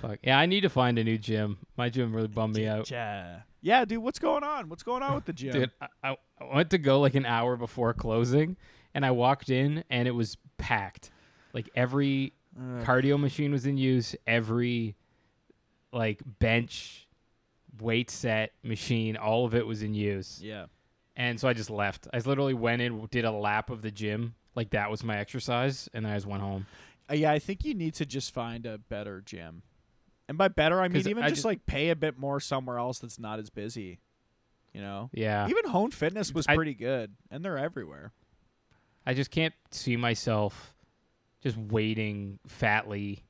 [0.00, 0.18] Fuck.
[0.22, 1.58] Yeah, I need to find a new gym.
[1.76, 2.90] My gym really bummed me out.
[2.90, 3.40] Yeah.
[3.60, 4.68] Yeah, dude, what's going on?
[4.68, 5.52] What's going on with the gym?
[5.52, 8.56] Dude, I, I, I went to go like an hour before closing,
[8.94, 11.10] and I walked in and it was packed.
[11.52, 12.32] Like every
[12.82, 14.16] Cardio machine was in use.
[14.26, 14.96] Every
[15.92, 17.06] like bench,
[17.80, 20.40] weight set machine, all of it was in use.
[20.42, 20.66] yeah.
[21.16, 22.06] And so I just left.
[22.14, 25.88] I literally went in, did a lap of the gym, like that was my exercise,
[25.92, 26.66] and then I just went home.
[27.10, 29.62] Uh, yeah, I think you need to just find a better gym.
[30.28, 32.78] And by better, I mean even I just just- like pay a bit more somewhere
[32.78, 33.98] else that's not as busy.
[34.72, 35.10] You know?
[35.12, 38.12] Yeah, Even Hone Fitness was I- pretty good, and they're everywhere.
[39.06, 40.72] I just can't see myself
[41.42, 43.24] just waiting fatly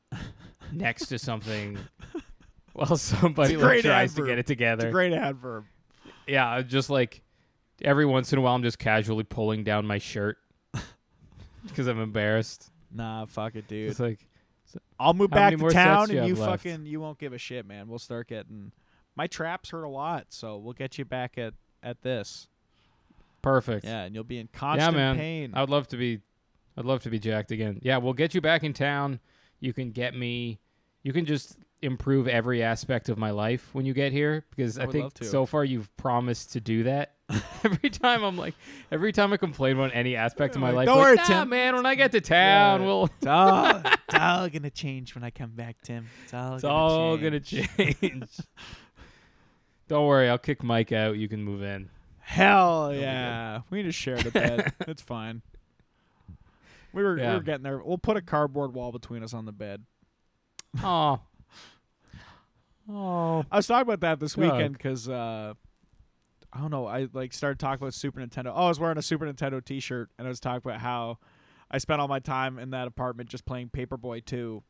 [0.72, 1.78] next to something
[2.72, 4.90] while somebody like, tries to get it It's a together.
[4.90, 5.64] great adverb.
[6.26, 7.22] yeah, just like
[7.82, 10.38] every once in a while, I'm just casually pulling down my shirt
[11.66, 12.70] because I'm embarrassed.
[12.92, 13.90] Nah, fuck it, dude.
[13.90, 14.26] It's like,
[14.98, 16.62] I'll move back to town you and you left?
[16.64, 17.88] fucking you won't give a shit, man.
[17.88, 18.72] We'll start getting
[19.16, 22.48] my traps hurt a lot, so we'll get you back at at this.
[23.42, 23.84] perfect.
[23.84, 25.16] Yeah, and you'll be in constant yeah, man.
[25.16, 25.50] pain.
[25.54, 26.20] I would love to be,
[26.78, 27.80] I'd love to be jacked again.
[27.82, 29.18] Yeah, we'll get you back in town.
[29.58, 30.60] You can get me.
[31.02, 34.84] You can just improve every aspect of my life when you get here because I
[34.84, 37.14] I, think so far you've promised to do that.
[37.64, 38.54] every time I'm like,
[38.92, 41.48] every time I complain about any aspect of my life, "Don't like, worry, "Nah, Tim."
[41.48, 41.74] man.
[41.76, 42.86] When I get to town, Yeah.
[42.86, 43.04] we'll.
[43.06, 46.06] it's all it's all gonna change when I come back, Tim.
[46.24, 47.68] It's all It's gonna all change.
[47.76, 48.28] gonna change.
[49.88, 51.16] Don't worry, I'll kick Mike out.
[51.16, 51.90] You can move in.
[52.20, 54.72] Hell yeah, we just share the bed.
[54.86, 55.42] it's fine.
[56.92, 57.78] We were we were getting there.
[57.82, 59.84] We'll put a cardboard wall between us on the bed.
[60.82, 61.20] Oh.
[62.90, 63.44] Oh.
[63.50, 64.52] I was talking about that this Doug.
[64.52, 65.54] weekend because uh,
[66.52, 66.86] I don't know.
[66.86, 68.52] I like started talking about Super Nintendo.
[68.54, 71.18] Oh, I was wearing a Super Nintendo T-shirt, and I was talking about how
[71.70, 74.62] I spent all my time in that apartment just playing Paperboy 2.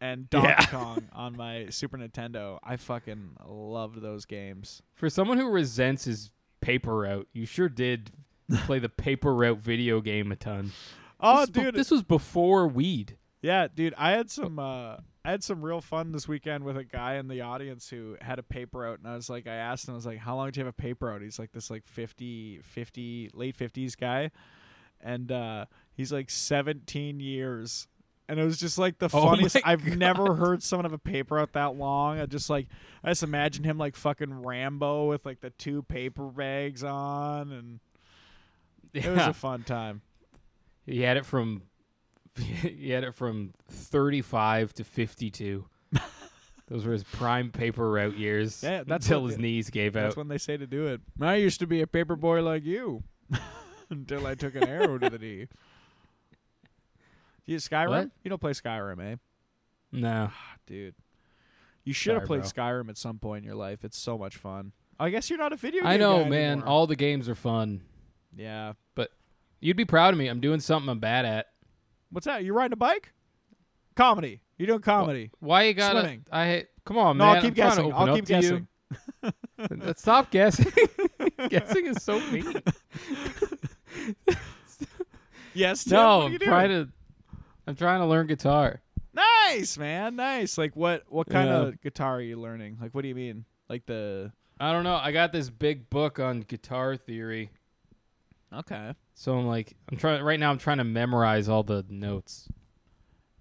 [0.00, 0.66] and Donkey Yeah.
[0.70, 2.58] Kong on my Super Nintendo.
[2.64, 4.82] I fucking loved those games.
[4.94, 6.30] For someone who resents his
[6.60, 8.10] paper route, you sure did
[8.64, 10.72] play the paper route video game a ton.
[11.22, 13.16] Oh, this, be- dude, this was before weed.
[13.42, 16.84] Yeah, dude, I had some uh I had some real fun this weekend with a
[16.84, 19.86] guy in the audience who had a paper out and I was like I asked
[19.88, 21.20] him I was like how long do you have a paper out?
[21.22, 24.30] He's like this like 50 50 late 50s guy
[25.00, 27.86] and uh he's like 17 years.
[28.28, 29.56] And it was just like the Oh funniest.
[29.64, 29.98] I've God.
[29.98, 32.20] never heard someone have a paper out that long.
[32.20, 32.66] I just like
[33.02, 37.80] I just imagine him like fucking Rambo with like the two paper bags on and
[38.94, 40.02] it was a fun time.
[40.90, 41.62] He had it from
[42.36, 45.64] he had it from 35 to 52.
[46.68, 48.62] Those were his prime paper route years.
[48.62, 50.06] Yeah, that's until his keyes gave That's out.
[50.08, 51.00] That's when they say to do it.
[51.20, 53.02] I used to be a paper boy like you
[53.90, 55.46] until I took an arrow to the knee.
[57.46, 57.88] You Skyrim?
[57.88, 58.10] What?
[58.22, 59.16] You don't play Skyrim, eh?
[59.92, 60.94] No, Ah, Dude.
[61.82, 62.50] You should have played bro.
[62.50, 63.84] Skyrim at some point in your life.
[63.84, 64.72] It's so much fun.
[65.00, 66.58] I guess you're not a video game I know, man.
[66.58, 66.68] anymore.
[66.68, 67.80] All the games are fun.
[68.36, 68.74] yeah.
[69.60, 70.28] You'd be proud of me.
[70.28, 71.46] I'm doing something I'm bad at.
[72.10, 72.44] What's that?
[72.44, 73.12] You riding a bike?
[73.94, 74.40] Comedy.
[74.56, 75.30] You're doing comedy.
[75.40, 76.00] Why you gotta?
[76.00, 76.24] Swimming.
[76.32, 77.36] I come on, no, man.
[77.36, 77.92] I'll keep I'm guessing.
[77.92, 78.66] I'll keep guessing.
[79.22, 79.94] You.
[79.96, 80.72] Stop guessing.
[81.48, 82.62] guessing is so mean.
[85.52, 86.88] Yes, Tim, no, I'm trying to.
[87.66, 88.80] I'm trying to learn guitar.
[89.12, 90.16] Nice, man.
[90.16, 90.56] Nice.
[90.56, 91.62] Like what what kind Yeah.
[91.62, 92.78] of guitar are you learning?
[92.80, 93.44] Like what do you mean?
[93.68, 94.94] Like the I don't know.
[94.94, 97.50] I got this big book on guitar theory,
[98.52, 98.94] Okay.
[99.20, 100.50] So I'm like, I'm trying right now.
[100.50, 102.48] I'm trying to memorize all the notes.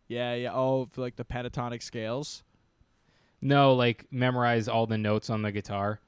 [0.10, 0.52] Yeah, yeah.
[0.54, 2.44] Oh, for like the pentatonic scales.
[3.39, 6.02] No, like memorize all the notes on the guitar.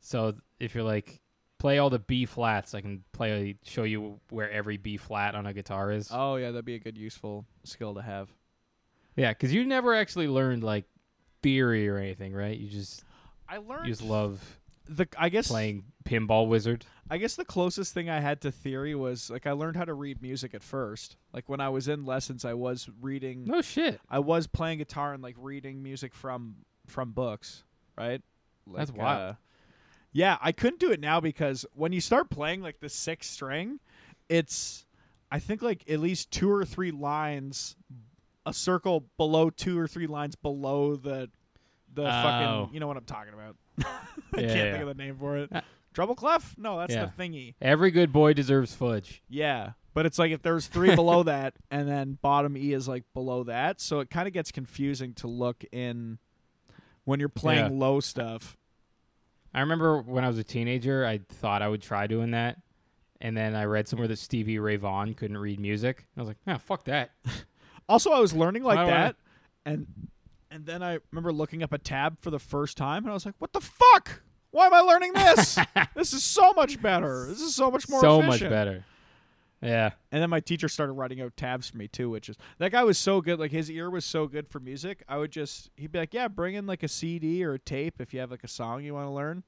[0.00, 1.20] So if you're like
[1.58, 5.44] play all the B flats, I can play show you where every B flat on
[5.44, 6.08] a guitar is.
[6.10, 8.30] Oh, yeah, that'd be a good useful skill to have.
[9.14, 10.86] Yeah, because you never actually learned like
[11.42, 12.56] theory or anything, right?
[12.56, 13.04] You just
[13.46, 16.84] I learned you just love the I guess playing Pinball Wizard.
[17.10, 19.94] I guess the closest thing I had to theory was like I learned how to
[19.94, 21.16] read music at first.
[21.32, 24.00] Like when I was in lessons, I was reading No shit.
[24.08, 27.64] I was playing guitar and like reading music from from books,
[27.96, 28.22] right?
[28.66, 29.20] That's wild.
[29.20, 29.34] uh,
[30.12, 33.80] yeah, I couldn't do it now because when you start playing like the sixth string,
[34.28, 34.86] it's
[35.30, 37.76] I think like at least two or three lines,
[38.44, 41.30] a circle below two or three lines below the
[41.94, 42.04] the Oh.
[42.22, 43.56] fucking you know what I'm talking about.
[44.34, 44.70] I Yeah, can't yeah.
[44.72, 45.50] think of the name for it.
[45.52, 45.60] Uh,
[45.94, 46.54] Treble clef?
[46.58, 47.06] No, that's Yeah.
[47.16, 47.54] the thingy.
[47.60, 49.22] Every good boy deserves fudge.
[49.28, 49.72] Yeah.
[49.94, 53.44] But it's like if there's three below that and then bottom E is like below
[53.44, 53.80] that.
[53.80, 56.18] So it kind of gets confusing to look in
[57.04, 57.78] when you're playing Yeah.
[57.78, 58.56] low stuff.
[59.52, 62.56] I remember when I was a teenager, I thought I would try doing that.
[63.20, 66.06] And then I read somewhere that Stevie Ray Vaughan couldn't read music.
[66.16, 67.10] I was like, ah, fuck that.
[67.88, 69.16] Also, I was learning like Why would I- that
[69.66, 69.86] and
[70.52, 73.26] and then I remember looking up a tab for the first time and I was
[73.26, 74.22] like, "What the fuck?
[74.50, 75.58] Why am I learning this?
[75.94, 77.26] this is so much better.
[77.28, 78.84] This is so much more so much better.
[79.62, 79.90] Yeah.
[80.10, 82.82] And then my teacher started writing out tabs for me too, which is that guy
[82.84, 83.38] was so good.
[83.38, 85.04] Like his ear was so good for music.
[85.08, 88.00] I would just he'd be like, "Yeah, bring in like a CD or a tape
[88.00, 89.44] if you have like a song you want to learn."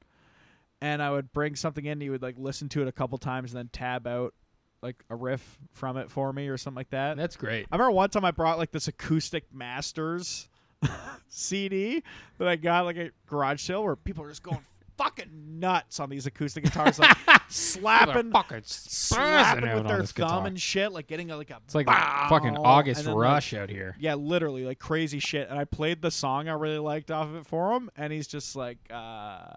[0.81, 1.93] And I would bring something in.
[1.93, 4.35] And He would like listen to it a couple times and then tab out
[4.83, 7.17] like a riff from it for me or something like that.
[7.17, 7.67] That's great.
[7.73, 10.49] I remember one time I brought like this acoustic masters
[11.29, 12.03] CD
[12.39, 14.61] that I got like a garage sale where people are just going
[14.97, 17.17] fucking nuts on these acoustic guitars, like
[17.49, 20.47] slapping fucking slapping with their thumb guitar.
[20.47, 23.55] and shit, like getting a, like a It's like bow, fucking August then, like, Rush
[23.55, 23.97] out here.
[23.99, 25.49] yeah, literally like crazy shit.
[25.51, 28.29] And I played the song I really liked off of it for him, and he's
[28.29, 29.49] just like, uh,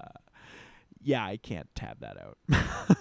[1.04, 2.38] "Yeah, I can't tab that out."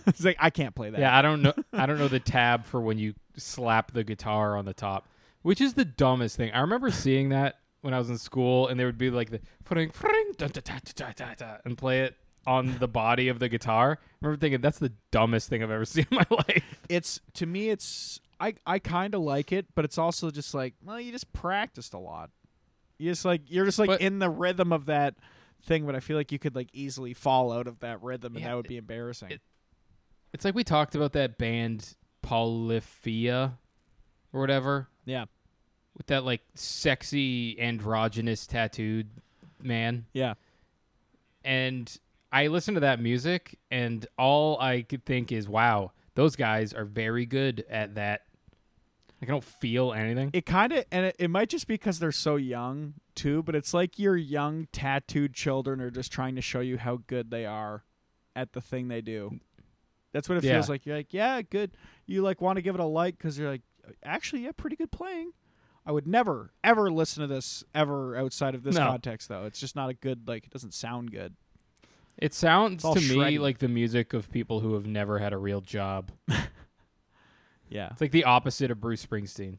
[0.04, 1.54] he's like, "I can't play that." Yeah, I don't know.
[1.72, 5.08] I don't know the tab for when you slap the guitar on the top,
[5.42, 6.50] which is the dumbest thing.
[6.52, 9.40] I remember seeing that when I was in school, and there would be like the
[9.64, 12.14] fring, fring, dun, da, da, da, da, da, and play it
[12.46, 13.98] on the body of the guitar.
[14.00, 16.84] I remember thinking that's the dumbest thing I've ever seen in my life.
[16.90, 20.74] it's to me, it's I I kind of like it, but it's also just like,
[20.84, 22.30] well, you just practiced a lot.
[22.98, 25.14] You just like you're just like But- in the rhythm of that
[25.62, 28.42] thing, but I feel like you could like easily fall out of that rhythm, and
[28.42, 29.30] Yeah, that would be embarrassing.
[29.30, 29.40] it-
[30.32, 33.58] It's like we talked about that band Polyphia
[34.32, 35.26] or whatever yeah,
[35.96, 39.08] with that like sexy androgynous tattooed
[39.62, 40.06] man.
[40.12, 40.34] yeah.
[41.44, 41.98] and
[42.32, 46.84] I listen to that music, and all I could think is, "Wow, those guys are
[46.84, 48.22] very good at that."
[49.22, 50.30] Like I don't feel anything.
[50.34, 53.54] It kind of, and it, it might just be because they're so young too, but
[53.54, 57.46] it's like your young tattooed children are just trying to show you how good they
[57.46, 57.84] are
[58.34, 59.38] at the thing they do.
[60.12, 60.54] That's what it Yeah.
[60.54, 60.84] feels like.
[60.84, 61.70] You're like, yeah, good.
[62.06, 63.62] You like want to give it a like because you're like,
[64.04, 65.32] actually, yeah, pretty good playing.
[65.86, 68.86] I would never ever listen to this ever outside of this No.
[68.88, 69.44] context though.
[69.44, 71.36] It's just not a good like it doesn't sound good.
[72.18, 75.60] It sounds to me like the music of people who have never had a real
[75.60, 76.10] job.
[77.68, 77.88] Yeah.
[77.90, 79.58] It's like the opposite of Bruce Springsteen.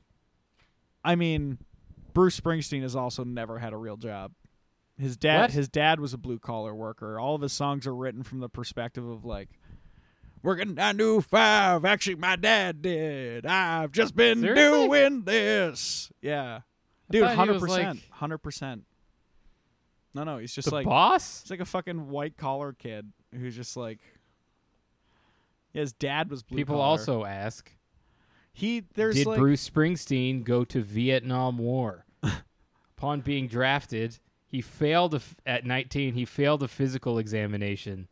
[1.03, 1.57] I mean,
[2.13, 4.31] Bruce Springsteen has also never had a real job.
[4.97, 5.51] His dad What?
[5.51, 7.19] his dad was a blue collar worker.
[7.19, 9.49] All of his songs are written from the perspective of like
[10.43, 11.85] working nine to five.
[11.85, 13.45] Actually my dad did.
[13.45, 14.87] I've just been Seriously?
[14.87, 16.11] doing this.
[16.21, 16.61] Yeah.
[17.09, 18.83] Dude, hundred percent, Hundred percent.
[20.13, 21.43] No, no, he's just the like boss?
[21.43, 23.99] he's like a fucking white collar kid who's just like
[25.73, 26.85] his dad was blue People collar.
[26.87, 27.71] also ask,
[28.51, 32.05] he there's did like Bruce Springsteen go to Vietnam War?
[32.97, 36.15] Upon being drafted, he failed a f- at 19.
[36.15, 38.07] He failed a physical examination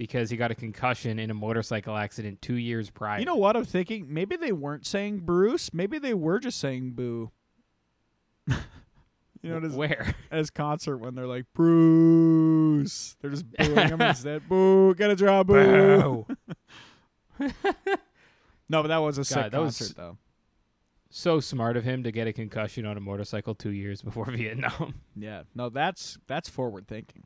[0.00, 3.18] because he got a concussion in a motorcycle accident two years prior.
[3.18, 4.06] You know what I'm thinking?
[4.08, 5.74] Maybe they weren't saying Bruce.
[5.74, 7.30] Maybe they were just saying Boo.
[8.48, 8.56] you
[9.42, 10.14] know, at his, where?
[10.30, 14.48] at his concert when they're like Bruce, they're just booing him instead.
[14.48, 16.24] Boo, get a job, Boo.
[18.70, 20.16] No, but that was a sick God, that was- concert though.
[21.10, 24.94] so smart of him to get a concussion on a motorcycle two years before Vietnam.
[25.14, 27.24] Yeah, no, that's that's forward thinking.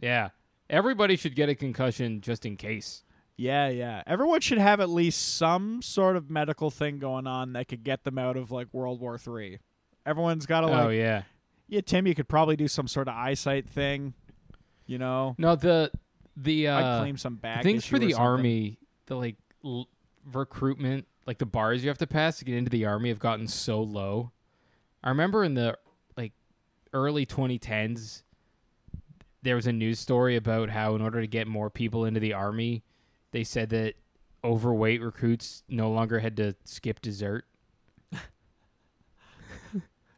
[0.00, 0.30] yeah.
[0.68, 3.02] Everybody should get a concussion just in case.
[3.36, 4.02] Yeah, yeah.
[4.06, 8.04] Everyone should have at least some sort of medical thing going on that could get
[8.04, 9.58] them out of like World War Three.
[10.06, 11.22] Everyone's got to like, oh yeah.
[11.68, 14.14] yeah, Tim, you could probably do some sort of eyesight thing.
[14.86, 15.90] You know, No, the
[16.36, 19.88] the uh, claim some back things for the army, the like l-
[20.24, 23.48] recruitment, like the bars you have to pass to get into the army have gotten
[23.48, 24.30] so low.
[25.02, 25.76] I remember in the
[26.16, 26.32] like
[26.92, 28.22] early 2010s
[29.46, 32.32] there was a news story about how in order to get more people into the
[32.32, 32.82] army,
[33.30, 33.94] they said that
[34.42, 37.44] overweight recruits no longer had to skip dessert.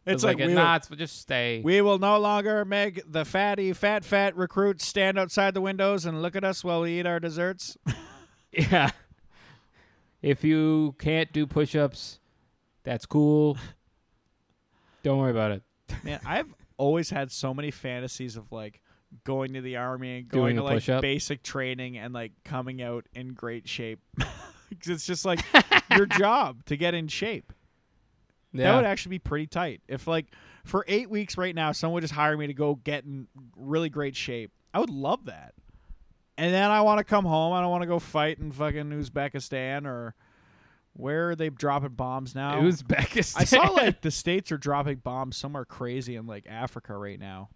[0.07, 1.61] It's like, like, we, nah, just stay.
[1.63, 6.23] we will no longer make the fatty, fat, fat recruits stand outside the windows and
[6.23, 7.77] look at us while we eat our desserts.
[8.51, 8.93] Yeah.
[10.23, 12.19] If you can't do push ups,
[12.83, 13.59] that's cool.
[15.03, 15.63] Don't worry about it.
[16.03, 18.81] Man, I've always had so many fantasies of like
[19.25, 21.03] going to the army and going Doing to like push-up?
[21.03, 24.01] basic training and like coming out in great shape.
[24.19, 25.41] 'Cause it's just like
[25.97, 27.53] your job to get in shape.
[28.55, 29.83] That would actually be pretty tight.
[29.89, 30.27] If like
[30.65, 33.89] for eight weeks right now, someone would just hire me to go get in really
[33.89, 34.51] great shape.
[34.75, 35.55] I would love that.
[36.37, 37.53] And then I want to come home.
[37.53, 40.15] I don't want to go fight in fucking Uzbekistan or
[40.93, 42.61] where are they dropping bombs now?
[42.61, 43.41] Uzbekistan.
[43.41, 47.49] I saw like the states are dropping bombs somewhere crazy in like Africa right now.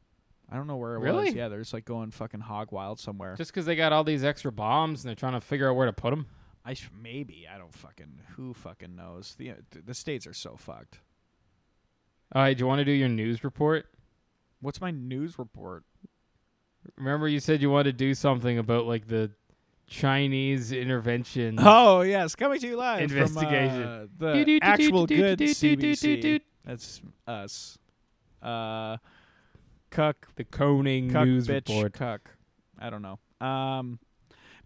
[0.52, 1.04] I don't know where it was.
[1.06, 1.30] Really?
[1.30, 3.34] Yeah, they're just like going fucking hog wild somewhere.
[3.36, 5.86] just because they got all these extra bombs and they're trying to figure out where
[5.86, 6.26] to put them.
[6.64, 9.34] I sh- maybe I don't fucking who fucking knows.
[9.38, 10.98] The the states are so fucked.
[12.34, 13.86] All right, do you want to do your news report?
[14.60, 15.84] What's my news report?
[16.96, 19.30] Remember, you said you wanted to do something about like the
[19.86, 21.58] Chinese intervention.
[21.60, 24.08] Oh yes, coming to you live Investigation.
[24.18, 26.40] from uh, the actual good CBC.
[26.64, 27.78] That's us.
[28.42, 28.96] Uh,
[29.92, 31.92] cuck, The Coning cuck, news bitch, report.
[31.92, 32.30] cuck.
[32.78, 33.18] I don't know.
[33.40, 33.98] Um,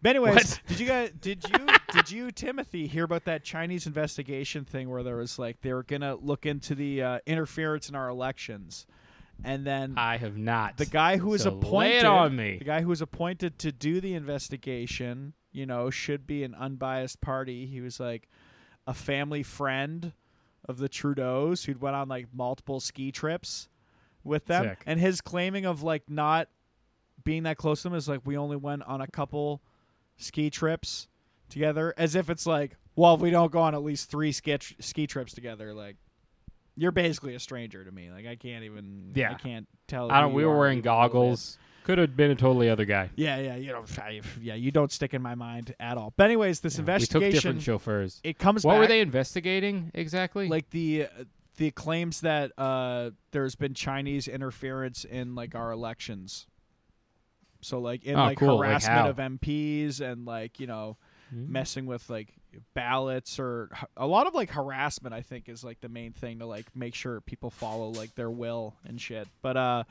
[0.00, 0.60] but anyways, What?
[0.68, 1.10] did you guys?
[1.20, 1.66] Did you?
[1.92, 5.82] did you, Timothy, hear about that Chinese investigation thing where there was like they were
[5.82, 8.86] gonna look into the uh, interference in our elections,
[9.44, 10.76] and then I have not.
[10.76, 12.58] the guy who was So appointed on me.
[12.58, 17.20] the guy who was appointed to do the investigation you know should be an unbiased
[17.22, 18.28] party he was like
[18.86, 20.12] a family friend
[20.68, 23.68] of the trudeaus who'd went on like multiple ski trips
[24.26, 24.82] with them Sick.
[24.86, 26.48] and his claiming of like not
[27.24, 29.62] being that close to them is like we only went on a couple
[30.16, 31.08] ski trips
[31.48, 34.56] together as if it's like well if we don't go on at least three ski,
[34.80, 35.96] ski trips together like
[36.76, 39.30] you're basically a stranger to me like i can't even Yeah.
[39.32, 40.32] i can't tell I don't.
[40.34, 41.12] We were wearing even a little bit.
[41.12, 41.58] goggles.
[41.84, 43.10] Could have been a totally other guy.
[43.14, 46.12] Yeah, yeah, you don't, I- yeah, you don't stick in my mind at all.
[46.16, 48.20] But anyways, this Yeah, we took investigation, different chauffeurs.
[48.24, 50.48] it comes What back were they investigating exactly?
[50.48, 51.06] like the uh,
[51.57, 56.46] the claims that uh, there's been Chinese interference in like our elections.
[57.63, 58.59] So like in Oh, like cool.
[58.59, 59.09] Harassment how?
[59.09, 60.96] of MPs and like you know
[61.31, 61.50] Hmm.
[61.52, 62.29] messing with like
[62.73, 65.13] ballots or a lot of like harassment.
[65.13, 68.31] I think is like the main thing to like make sure people follow like their
[68.31, 69.27] will and shit.
[69.42, 69.85] But uh,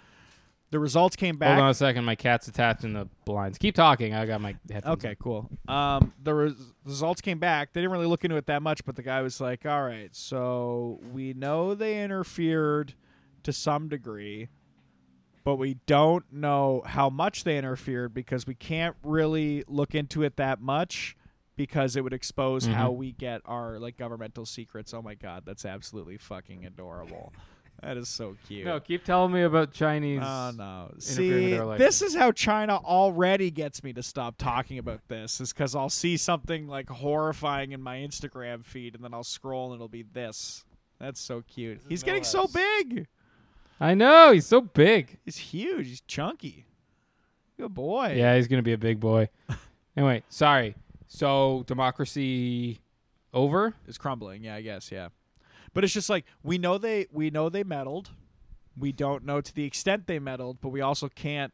[0.72, 1.50] the results came back.
[1.54, 2.04] Hold on a second.
[2.06, 3.58] My cat's attached in the blinds.
[3.58, 4.14] Keep talking.
[4.14, 4.94] I got my headphones.
[5.06, 5.50] Okay, cool.
[5.68, 7.72] Um, the res- results came back.
[7.74, 10.14] They didn't really look into it that much, but the guy was like, "All right,
[10.16, 12.94] so we know they interfered
[13.44, 14.50] to some degree,
[15.44, 20.36] but we don't know how much they interfered because we can't really look into it
[20.38, 21.16] that much
[21.56, 22.74] because it would expose Mhm.
[22.74, 24.94] how we get our like governmental secrets.
[24.94, 27.32] Oh my god, that's absolutely fucking adorable.
[27.82, 28.66] That is so cute.
[28.66, 30.22] No, keep telling me about Chinese.
[30.24, 30.94] Oh no!
[31.00, 35.40] See, this is how China already gets me to stop talking about this.
[35.42, 39.68] Is because I'll see something like horrifying in my Instagram feed, and then I'll scroll,
[39.68, 40.66] and it'll be this.
[41.00, 41.82] That's so cute.
[41.90, 43.08] He's getting so big.
[43.80, 45.20] I know he's so big.
[45.26, 45.88] He's huge.
[45.88, 46.66] He's chunky.
[47.58, 48.16] Good boy.
[48.18, 49.30] Yeah, he's gonna be a big boy.
[49.98, 50.76] anyway, sorry.
[51.08, 52.80] So democracy
[53.34, 53.74] over.
[53.88, 54.44] It's crumbling.
[54.44, 54.92] Yeah, I guess.
[54.92, 55.10] Yeah,
[55.76, 58.10] but it's just like we know they we know they meddled.
[58.78, 61.54] We don't know to the extent they meddled, but we also can't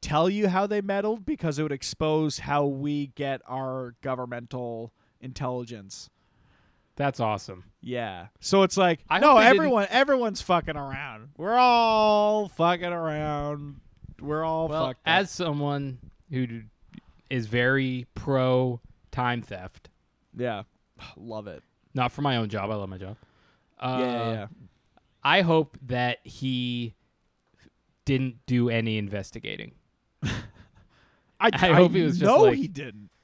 [0.00, 6.08] tell you how they meddled because it would expose how we get our governmental intelligence.
[6.96, 7.64] That's awesome.
[7.82, 8.28] Yeah.
[8.40, 11.28] So it's like I no, they didn't- everyone everyone's fucking around.
[11.36, 13.80] We're all fucking around.
[14.20, 15.00] We're all Well, fucked.
[15.06, 15.12] up.
[15.20, 15.98] as someone
[16.30, 16.62] who
[17.28, 18.80] is very pro
[19.12, 19.90] time theft,
[20.36, 20.62] yeah,
[21.16, 21.62] love it.
[21.94, 22.70] not for my own job.
[22.70, 23.16] I love my job.
[23.78, 24.46] Uh, yeah, yeah.
[25.22, 26.94] I hope that he
[28.04, 29.72] didn't do any investigating.
[30.24, 33.10] I, I hope he was just no, like- he didn't.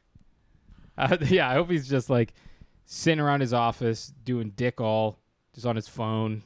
[0.98, 2.34] Uh, yeah, I hope he's just like
[2.84, 5.16] sitting around his office doing dick all
[5.54, 6.42] just on his phone.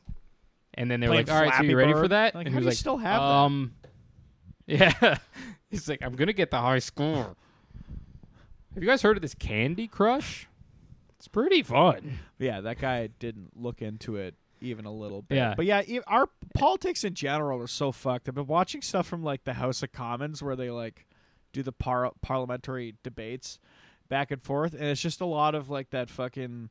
[0.74, 2.60] And then they were like, "All right, so you ready for that?" Like, and how
[2.60, 3.26] he do was you like, still have that?
[3.26, 3.74] um,
[4.66, 5.18] yeah.
[5.68, 7.34] he's like, "I'm gonna get the high score."
[8.74, 10.46] Have you guys heard of this Candy Crush?
[11.26, 12.20] It's pretty fun.
[12.38, 15.34] Yeah, that guy didn't look into it even a little bit.
[15.34, 15.54] Yeah.
[15.56, 18.28] But yeah, e- our politics in general are so fucked.
[18.28, 21.04] I've been watching stuff from like the House of Commons where they like
[21.52, 23.58] do the par- parliamentary debates
[24.08, 26.70] back and forth, and it's just a lot of like that fucking.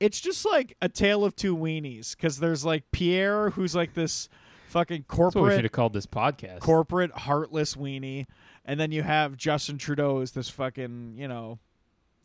[0.00, 4.28] It's just like a tale of two weenies because there's like Pierre, who's like this
[4.70, 6.60] fucking That's what we should have called this podcast.
[6.60, 8.26] corporate heartless weenie,
[8.64, 11.60] and then you have Justin Trudeau as this fucking you know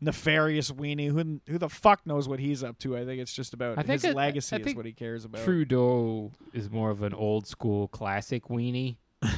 [0.00, 1.08] nefarious weenie.
[1.10, 2.96] Who who the fuck knows what he's up to?
[2.96, 5.24] I think it's just about I think his it- legacy I is what he cares
[5.24, 5.44] about.
[5.44, 8.96] Trudeau is more of an old school classic weenie.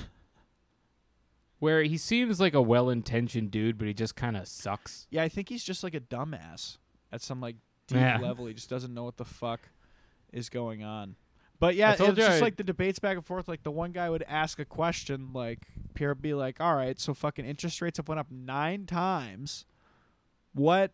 [1.58, 5.06] Where he seems like a well intentioned dude, but he just kind of sucks.
[5.10, 6.76] Yeah, I think he's just like a dumbass
[7.10, 8.18] at some like deep Yeah.
[8.18, 8.46] level.
[8.46, 9.70] He just doesn't know what the fuck
[10.32, 11.16] is going on.
[11.58, 13.48] But yeah, it's just I- like the debates back and forth.
[13.48, 15.60] Like the one guy would ask a question, like
[15.94, 19.64] Pierre would be like, "All right, so fucking interest rates have went up nine times.
[20.56, 20.92] What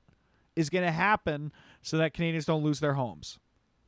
[0.54, 3.38] is going to happen so that Canadians don't lose their homes?"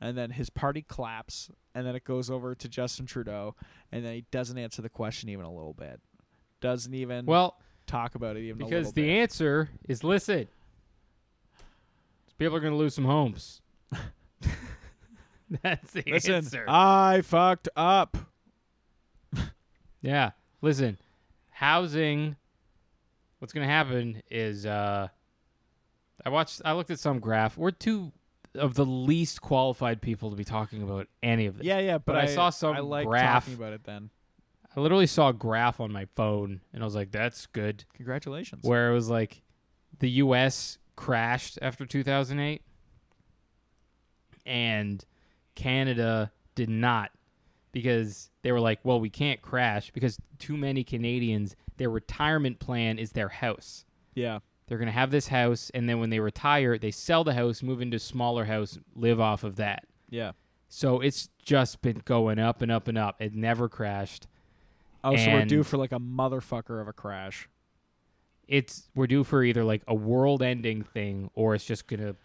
[0.00, 3.54] And then his party claps, and then it goes over to Justin Trudeau,
[3.92, 6.00] and then he doesn't answer the question even a little bit.
[6.60, 8.80] Doesn't even Well, talk about it even a little bit.
[8.80, 9.18] because the bit.
[9.20, 10.48] answer is listen.
[12.38, 13.62] People are going to lose some homes.
[15.62, 16.64] That's the Listen, answer.
[16.68, 18.16] I fucked up.
[20.00, 20.32] Yeah.
[20.60, 20.98] Listen,
[21.50, 22.36] housing.
[23.38, 25.08] What's going to happen is uh,
[26.24, 26.62] I watched.
[26.64, 27.56] I looked at some graph.
[27.56, 28.12] We're two
[28.54, 31.66] of the least qualified people to be talking about any of this.
[31.66, 33.44] Yeah, yeah, but, But I saw some I like graph.
[33.44, 33.84] talking about it.
[33.84, 34.10] Then
[34.76, 38.64] I literally saw a graph on my phone, and I was like, "That's good." congratulations.
[38.64, 39.42] Where it was like,
[39.98, 40.78] the U.S.
[40.96, 42.62] crashed after 2008,
[44.46, 45.04] and
[45.54, 47.10] Canada did not
[47.72, 52.98] because they were like, well, we can't crash because too many Canadians, their retirement plan
[52.98, 53.84] is their house.
[54.14, 57.34] Yeah, They're going to have this house, and then when they retire, they sell the
[57.34, 59.84] house, move into a smaller house, live off of that.
[60.08, 60.32] yeah.
[60.68, 63.20] So it's just been going up and up and up.
[63.20, 64.26] It never crashed.
[65.04, 67.48] Oh, so we're due for like a motherfucker of a crash.
[68.48, 72.16] It's we're due for either like a world-ending thing, or it's just gonna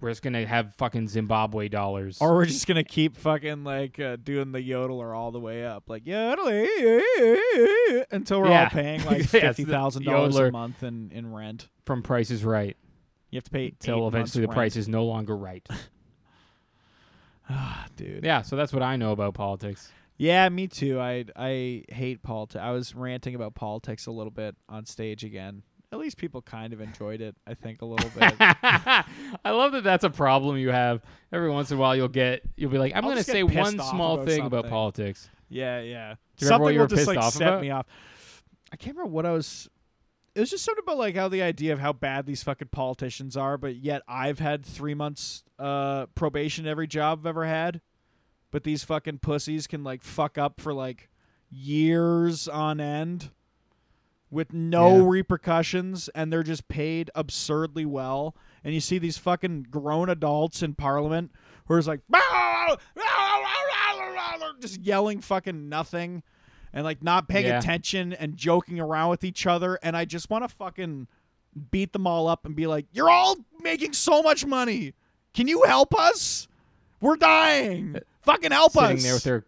[0.00, 2.18] we're just gonna have fucking Zimbabwe dollars.
[2.20, 5.84] Or we're just gonna keep fucking like uh, doing the yodeler all the way up,
[5.88, 6.68] like yodeling
[8.10, 11.68] until we're all paying like Yeah, fifty thousand dollars a month in, in rent.
[11.84, 12.76] from Price is Right
[13.30, 15.66] You have to pay until eventually the months price is no longer right.
[17.48, 18.24] Ah, dude.
[18.24, 19.92] yeah, so that's what I know about politics.
[20.18, 20.98] Yeah, me too.
[20.98, 22.60] I I hate politics.
[22.62, 25.62] I was ranting about politics a little bit on stage again.
[25.92, 27.36] At least people kind of enjoyed it.
[27.46, 28.34] I think a little bit.
[28.38, 29.04] I
[29.44, 31.00] love that that's a problem you have.
[31.32, 33.42] Every once in a while, you'll get you'll be like, I'm I'll going to say
[33.42, 35.28] one small about thing about politics.
[35.48, 36.14] Yeah, yeah.
[36.36, 37.60] Do you something you will just like off set about?
[37.62, 37.86] me off.
[38.72, 39.68] I can't remember what I was.
[40.34, 43.36] It was just something about like how the idea of how bad these fucking politicians
[43.36, 47.80] are, but yet I've had three months uh, probation every job I've ever had,
[48.50, 51.08] but these fucking pussies can like fuck up for like
[51.48, 53.30] years on end
[54.30, 55.08] with no Yeah.
[55.08, 58.34] repercussions, and they're just paid absurdly well.
[58.64, 61.30] And you see these fucking grown adults in Parliament
[61.66, 62.00] who are just like
[64.60, 66.22] just yelling fucking nothing
[66.72, 67.58] and like not paying Yeah.
[67.58, 71.06] attention and joking around with each other and I just want to fucking
[71.70, 74.92] beat them all up and be like, "You're all making so much money.
[75.34, 76.48] Can you help us?
[77.00, 77.96] We're dying.
[77.96, 79.44] Uh, fucking help Sitting us." there with their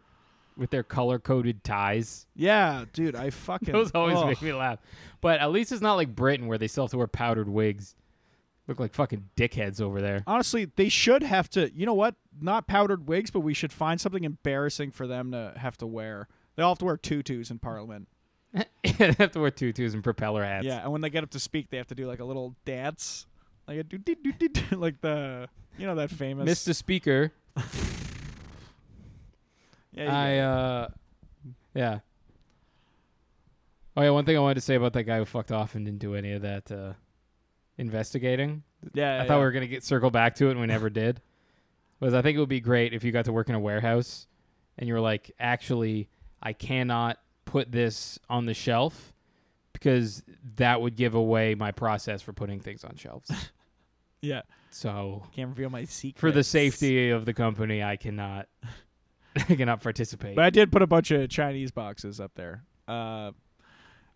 [0.58, 2.26] with their color coded ties.
[2.34, 4.26] yeah, dude, I fucking Those always ugh.
[4.26, 4.80] make me laugh.
[5.20, 7.94] But at least it's not like Britain where they still have to wear powdered wigs.
[8.66, 10.22] Look like fucking dickheads over there.
[10.26, 11.72] Honestly, they should have to.
[11.74, 12.16] You know what?
[12.38, 16.28] Not powdered wigs, but we should find something embarrassing for them to have to wear.
[16.56, 18.08] They all have to wear tutus in Parliament.
[18.52, 20.66] they have to wear tutus and propeller hats.
[20.66, 22.56] Yeah, and when they get up to speak, they have to do like a little
[22.66, 23.26] dance,
[23.66, 25.48] like a do do do do, like the
[25.78, 26.48] you know that famous.
[26.48, 26.74] Mr.
[26.74, 27.32] Speaker,
[29.92, 30.88] Yeah, I uh
[31.74, 32.00] yeah.
[33.96, 35.84] Oh yeah, one thing I wanted to say about that guy who fucked off and
[35.84, 36.92] didn't do any of that uh
[37.76, 38.62] investigating.
[38.94, 41.20] yeah, I thought we were gonna get circle back to it and we never did.
[42.00, 44.26] Was I think it would be great if you got to work in a warehouse
[44.78, 46.08] and you were like, actually,
[46.40, 49.12] I cannot put this on the shelf
[49.72, 50.22] because
[50.56, 53.30] that would give away my process for putting things on shelves.
[54.20, 54.42] yeah.
[54.70, 58.48] so Can't reveal my secret for the safety of the company, I cannot
[59.48, 60.36] I cannot participate.
[60.36, 62.64] But I did put a bunch of Chinese boxes up there.
[62.86, 63.32] Uh,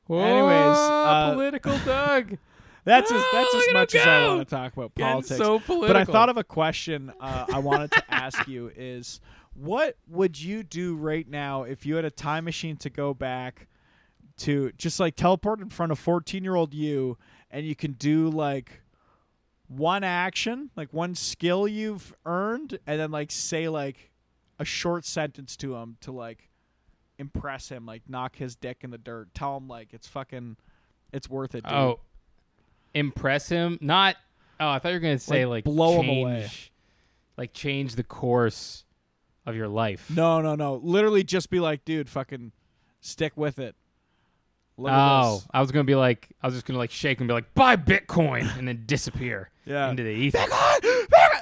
[0.07, 2.39] Whoa, anyways, uh, political Doug.
[2.85, 5.37] that's as Oh, that's as much as I want to talk about Getting politics.
[5.39, 5.89] so political.
[5.89, 9.21] But I thought of a question uh, I wanted to ask you is
[9.55, 13.69] what would you do right now if you had a time machine to go back
[14.39, 17.19] to just like teleport in front of 14 year old you
[17.51, 18.81] and you can do like
[19.69, 24.11] one action, like one skill you've earned, and then like say like
[24.63, 26.49] a short sentence to him to like
[27.19, 30.57] impress him, like knock his dick in the dirt, tell him like it's fucking,
[31.13, 31.65] it's worth it.
[31.65, 31.73] Dude.
[31.73, 32.01] Oh,
[32.95, 33.79] impress him?
[33.81, 34.17] Not.
[34.61, 36.49] Oh, I thought you were gonna say Like, like, blow him away.
[37.37, 38.85] like change the course
[39.45, 40.09] of your life.
[40.09, 40.77] No, no, no.
[40.77, 42.53] Literally just be like, dude, fucking
[43.01, 43.75] stick with it.
[44.79, 45.43] Look oh.
[45.53, 47.77] I was gonna be like, I was just gonna like shake and be like, buy
[47.77, 49.91] Bitcoin, and then disappear Yeah.
[49.91, 50.39] into the ether.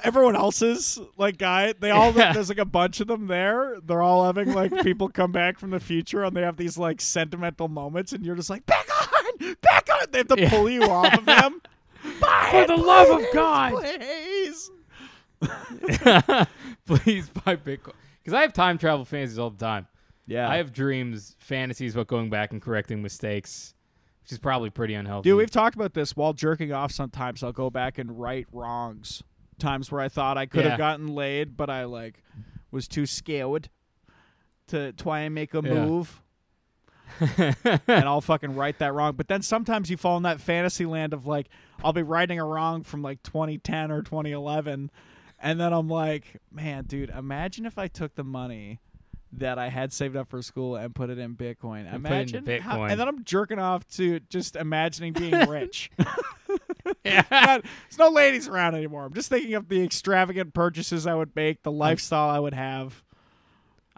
[0.03, 3.77] Everyone else's like guy, they all there's like a bunch of them there.
[3.85, 7.01] They're all having like people come back from the future and they have these like
[7.01, 10.07] sentimental moments and you're just like, back on, back on.
[10.11, 10.49] They have to Yeah.
[10.49, 11.61] pull you off of them.
[12.19, 13.73] Buy For it, the love of God.
[13.73, 14.71] please.
[16.85, 17.93] Please buy Bitcoin
[18.23, 19.87] because I have time travel fantasies all the time.
[20.27, 23.73] Yeah, I have dreams, fantasies about going back and correcting mistakes,
[24.23, 25.29] which is probably pretty unhealthy.
[25.29, 26.91] Dude, we've talked about this while jerking off.
[26.91, 29.23] Sometimes I'll go back and right wrongs.
[29.61, 30.71] Times where I thought I could Yeah.
[30.71, 32.21] have gotten laid, but I like
[32.71, 33.69] was too scared
[34.67, 35.85] to try and make a Yeah.
[35.85, 36.21] move,
[37.19, 39.15] and I'll fucking right that wrong.
[39.15, 41.47] But then sometimes you fall in that fantasy land of like
[41.83, 44.91] I'll be righting a wrong from like 2010 or 2011,
[45.39, 48.79] and then I'm like, man, dude, imagine if I took the money.
[49.33, 51.85] That I had saved up for school and put it in Bitcoin.
[51.89, 52.91] And it into how- Bitcoin.
[52.91, 55.89] and then I'm jerking off to just imagining being rich.
[57.05, 57.23] yeah.
[57.31, 59.05] Not- there's no ladies around anymore.
[59.05, 63.03] I'm just thinking of the extravagant purchases I would make, the lifestyle I would have.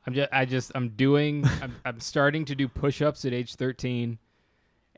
[0.06, 4.18] I'm just, I just, I'm doing, I'm, I'm starting to do push-ups at age 13,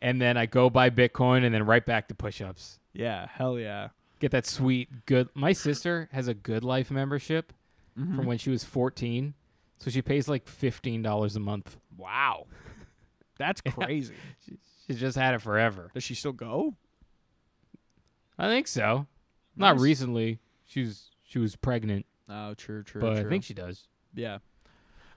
[0.02, 2.80] and then I go buy Bitcoin, and then right back to push-ups.
[2.94, 3.90] Yeah, hell yeah.
[4.20, 5.30] Get that sweet good.
[5.36, 7.54] My sister has a Good Life membership
[8.00, 8.18] Mm-hmm.
[8.18, 9.34] from when she was 14,
[9.78, 11.78] so she pays like fifteen dollars a month.
[11.96, 12.46] Wow.
[13.38, 14.14] That's crazy.
[14.86, 15.92] She's just had it forever.
[15.94, 16.74] Does she still go?
[18.38, 19.08] I think so.
[19.56, 19.82] Not Nice.
[19.84, 20.40] recently.
[20.66, 23.26] She was she was pregnant, Oh, true, true, but true.
[23.26, 23.88] I think she does.
[24.14, 24.40] yeah.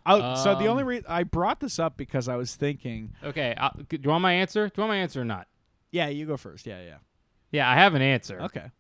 [0.07, 3.55] Oh, so the only Um, reason I brought this up because I was thinking, Okay,
[3.59, 4.67] i do you want my answer?
[4.69, 5.49] Do you want my answer or not?
[5.91, 6.67] yeah, you go first.
[6.67, 6.97] Yeah, yeah.
[7.51, 8.41] Yeah, I have an answer.
[8.43, 8.71] Okay.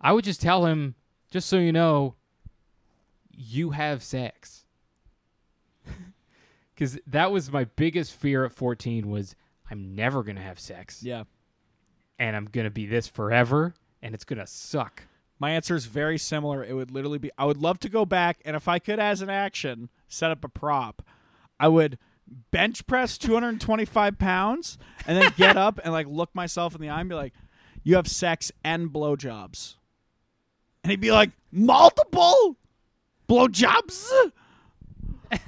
[0.00, 0.94] I would just tell him,
[1.30, 2.14] just so you know,
[3.30, 4.64] you have sex.
[6.74, 9.36] Because that was my biggest fear at 14 was
[9.70, 11.02] I'm never going to have sex.
[11.02, 11.24] Yeah.
[12.20, 15.04] And I'm going to be this forever, and it's going to suck.
[15.40, 16.62] My answer is very similar.
[16.62, 19.22] It would literally be I would love to go back and if I could as
[19.22, 21.02] an action set up a prop,
[21.58, 21.98] I would
[22.50, 27.00] bench press 225 pounds and then get up and like look myself in the eye
[27.00, 27.32] and be like,
[27.82, 29.76] "You have sex and blowjobs,"
[30.84, 32.58] and he'd be like, "Multiple
[33.26, 34.30] blowjobs."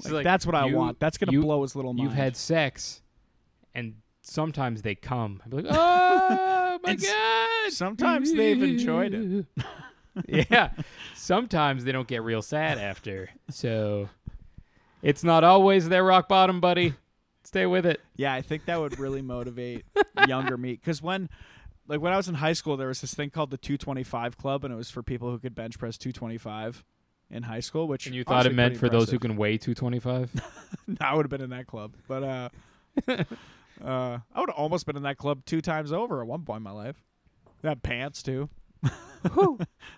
[0.00, 1.00] She's Like, that's what I want.
[1.00, 2.08] That's gonna you- blow his little mind.
[2.08, 3.02] You've had sex,
[3.74, 3.96] and
[4.28, 5.40] sometimes they come.
[5.44, 7.72] I'd be like, oh my god!
[7.72, 9.46] sometimes they've enjoyed it.
[10.50, 10.70] yeah,
[11.14, 13.30] sometimes they don't get real sad after.
[13.50, 14.08] So
[15.02, 16.94] it's not always their rock bottom, buddy.
[17.44, 18.00] Stay with it.
[18.16, 19.86] Yeah, I think that would really motivate
[20.26, 21.30] younger me because when,
[21.86, 24.64] like, when I was in high school, there was this thing called the 225 Club,
[24.64, 26.84] and it was for people who could bench press 225
[27.30, 27.88] in high school.
[27.88, 30.30] Which And you thought it meant for those who can weigh 225?
[31.00, 32.48] I would have been in that club, but uh,
[33.82, 36.58] Uh, I would have almost been in that club two times over at one point
[36.58, 37.02] in my life.
[37.62, 38.48] That pants too.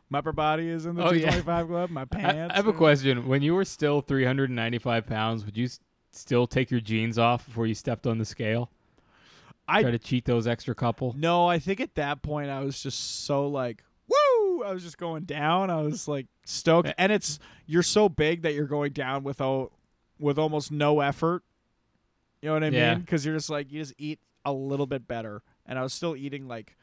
[0.08, 1.30] my upper body is in the Oh, yeah.
[1.30, 1.90] 225 club.
[1.90, 2.52] My pants.
[2.52, 3.26] I have a question.
[3.28, 7.66] When you were still 395 pounds, would you s- still take your jeans off before
[7.66, 8.70] you stepped on the scale?
[9.68, 11.14] I Try to cheat those extra couple.
[11.16, 11.46] no.
[11.46, 14.64] I think at that point I was just so like, woo!
[14.64, 15.70] I was just going down.
[15.70, 19.70] I was like stoked, and it's you're so big that you're going down without
[20.18, 21.44] with almost no effort.
[22.42, 22.94] You know what I Yeah.
[22.94, 23.00] mean?
[23.02, 26.16] Because you're just like you just eat a little bit better, and I was still
[26.16, 26.76] eating like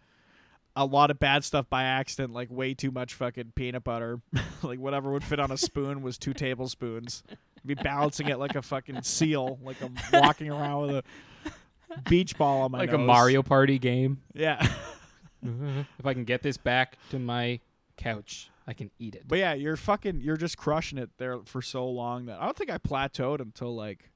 [0.75, 4.21] a lot of bad stuff by accident, like way too much fucking peanut butter.
[4.63, 7.23] like whatever would fit on a spoon was two tablespoons.
[7.65, 12.61] Be balancing it like a fucking seal, like I'm walking around with a beach ball
[12.61, 12.97] on my like a.
[12.97, 14.21] Mario Party game.
[14.33, 14.61] Yeah.
[15.43, 17.59] if I can get this back to my
[17.97, 19.23] couch, I can eat it.
[19.27, 22.55] But yeah, you're fucking you're just crushing it there for so long that I don't
[22.55, 24.11] think I plateaued until like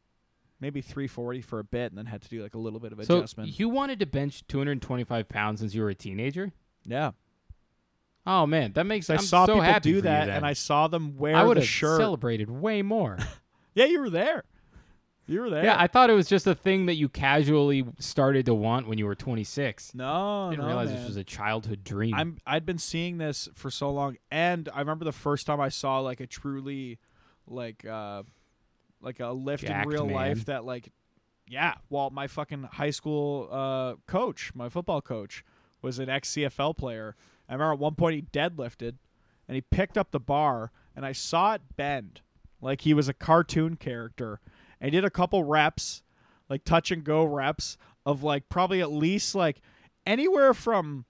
[0.62, 3.04] maybe 340 for a bit and then had to do like a little bit of
[3.04, 3.60] so adjustment.
[3.60, 6.52] you wanted to bench 225 pounds since you were a teenager?
[6.86, 7.12] yeah.
[8.26, 11.18] Oh man, that makes I I'm saw so people do that and I saw them
[11.18, 13.18] wear I would have celebrated way more.
[13.74, 14.44] yeah, you were there.
[15.26, 15.64] You were there.
[15.64, 18.98] yeah, I thought it was just a thing that you casually started to want when
[18.98, 19.96] you were 26.
[19.96, 20.98] no, I didn't no, realize man.
[21.00, 22.14] this was a childhood dream.
[22.14, 25.70] I'm I'd been seeing this for so long, and I remember the first time I
[25.70, 27.00] saw like a truly,
[27.48, 28.24] like, uh,
[29.02, 30.16] like a lift in real man.
[30.16, 30.92] life that like,
[31.48, 31.76] yeah.
[31.90, 35.44] Well, my fucking high school uh, coach, my football coach,
[35.82, 37.16] was an ex CFL player.
[37.50, 38.96] I remember at one point he deadlifted,
[39.48, 42.22] and he picked up the bar, and I saw it bend,
[42.62, 44.40] like he was a cartoon character,
[44.80, 46.04] and he did a couple reps,
[46.50, 49.62] like touch and go reps of like probably at least like
[50.06, 51.06] anywhere from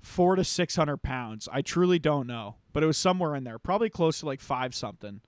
[0.00, 1.48] four to six hundred pounds.
[1.50, 4.74] I truly don't know, but it was somewhere in there, probably close to like five
[4.74, 5.20] something.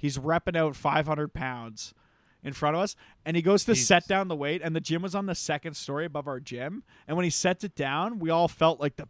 [0.00, 1.94] He's repping out five hundred pounds
[2.42, 2.96] in front of us,
[3.26, 3.86] and he goes to Jesus.
[3.86, 6.82] set down the weight, and the gym was on the second story above our gym,
[7.06, 9.06] and when he sets it down, we all felt like the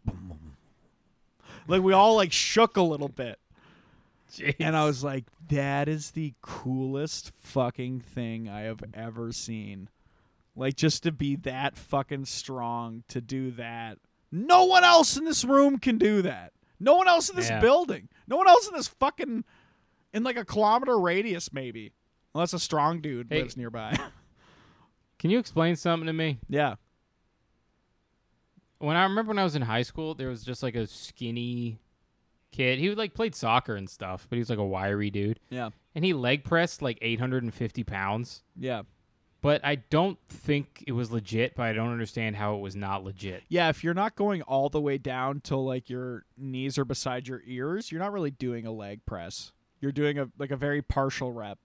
[1.67, 3.39] like we all like shook a little bit.
[4.59, 9.89] And I was like, that is the coolest fucking thing I have ever seen.
[10.55, 13.97] Like, just to be that fucking strong to do that.
[14.31, 16.53] No one else in this room can do that.
[16.79, 17.59] No one else in this Yeah.
[17.59, 18.07] building.
[18.25, 19.43] No one else in this fucking,
[20.13, 21.93] in like a kilometer radius, maybe.
[22.33, 23.41] Unless a strong dude Hey.
[23.41, 23.97] lives nearby.
[25.19, 26.39] Can you explain something to me?
[26.49, 26.75] yeah.
[28.79, 31.77] When I remember when I was in high school, there was just like a skinny
[32.51, 32.79] kid.
[32.79, 35.39] He would like played soccer and stuff, but he was like a wiry dude.
[35.51, 35.69] Yeah.
[35.93, 38.41] And he leg pressed like 850 pounds.
[38.57, 38.81] Yeah.
[39.41, 43.03] But I don't think it was legit, but I don't understand how it was not
[43.03, 43.43] legit.
[43.49, 43.69] Yeah.
[43.69, 47.43] If you're not going all the way down till like your knees are beside your
[47.45, 49.51] ears, you're not really doing a leg press.
[49.81, 51.59] You're doing a like a very partial rep,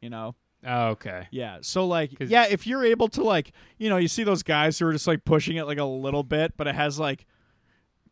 [0.00, 0.34] you know?
[0.66, 1.28] Oh, okay.
[1.30, 1.58] Yeah.
[1.60, 4.86] So like yeah, if you're able to like, you know, you see those guys who
[4.86, 7.26] are just like pushing it like a little bit, but it has like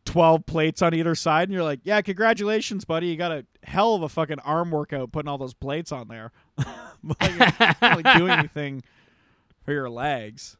[0.05, 3.07] 12 plates on either side and you're like, "Yeah, congratulations, buddy.
[3.07, 6.31] You got a hell of a fucking arm workout putting all those plates on there."
[7.03, 8.83] but like, not doing anything
[9.63, 10.57] for your legs.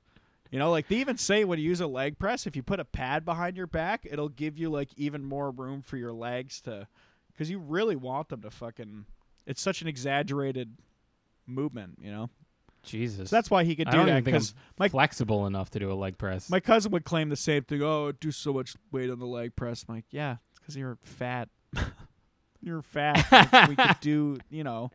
[0.52, 2.80] You know, like they even say when you use a leg press, if you put
[2.80, 6.62] a pad behind your back, it'll give you like even more room for your legs
[6.62, 6.88] to
[7.38, 9.06] cuz you really want them to fucking
[9.46, 10.78] it's such an exaggerated
[11.46, 12.30] movement, you know.
[12.84, 13.30] Jesus.
[13.30, 15.80] So that's why he could do that even think I'm because my flexible enough to
[15.80, 16.50] do a leg press.
[16.50, 17.82] my cousin would claim the same thing.
[17.82, 19.86] Oh, do so much weight on the leg press.
[19.88, 21.50] I'm like, yeah, it's because you're fat.
[22.62, 23.68] you're fat.
[23.70, 24.92] we could do, you know,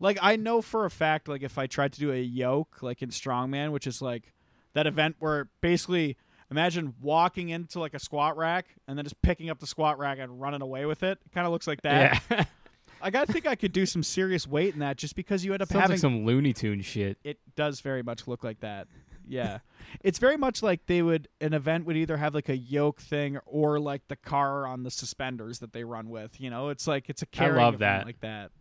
[0.00, 3.02] like I know for a fact, like if I tried to do a yoke, like
[3.02, 4.34] in strongman, which is like
[4.74, 6.16] that event where basically
[6.54, 10.18] imagine walking into like a squat rack and then just picking up the squat rack
[10.20, 11.18] and running away with it.
[11.26, 12.22] It kind of looks like that.
[12.30, 12.44] yeah.
[13.02, 15.62] I gotta think I could do some serious weight in that just because you end
[15.62, 17.18] up Sounds having like some Looney Tune shit.
[17.24, 18.86] it does very much look like that.
[19.28, 19.58] Yeah.
[20.00, 23.38] it's very much like they would an event would either have like a yoke thing
[23.46, 26.40] or like the car on the suspenders that they run with.
[26.40, 28.06] You know, it's like it's a carrying love that.
[28.06, 28.52] like that.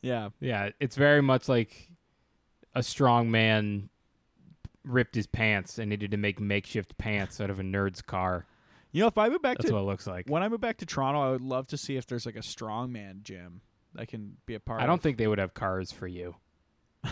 [0.00, 0.28] Yeah.
[0.38, 1.90] Yeah, it's very much like
[2.72, 3.90] a strong man
[4.84, 8.46] ripped his pants and needed to make makeshift pants out of a nerd's car.
[8.92, 10.26] You know, if I move back That's to what it looks like.
[10.28, 12.40] when I move back to Toronto, I would love to see if there's like a
[12.40, 13.60] strongman gym
[13.96, 16.36] I can be a part I don't think they would have cars for you.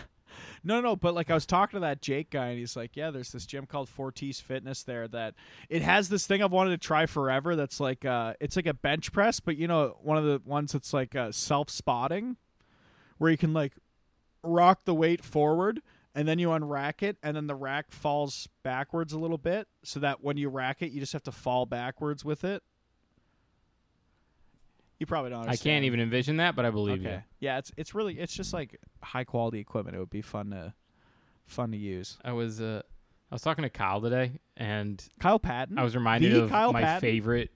[0.65, 3.11] No, no, but like I was talking to that Jake guy, and he's like, "Yeah,
[3.11, 5.35] there's this gym called Fortis Fitness there that
[5.69, 7.57] it has this thing I've wanted to try forever.
[7.57, 10.73] That's like, uh, it's like a bench press, but you know, one of the ones
[10.73, 12.37] that's like uh, self spotting,
[13.19, 13.73] where you can like
[14.45, 15.83] rock the weight forward,
[16.15, 20.01] and then you unrack it, and then the rack falls backwards a little bit, so
[20.01, 22.63] that when you rack it, you just have to fall backwards with it.
[24.99, 25.49] You probably don't.
[25.49, 27.15] I can't even envision that, but I believe Okay.
[27.15, 27.23] you.
[27.41, 29.97] Yeah, it's it's really it's just like high quality equipment.
[29.97, 30.75] It would be fun to
[31.47, 32.19] fun to use.
[32.25, 32.83] I was uh,
[33.31, 35.77] I was talking to Kyle today, and Kyle Patton.
[35.77, 37.01] I was reminded The of Kyle my Patton?
[37.01, 37.51] favorite.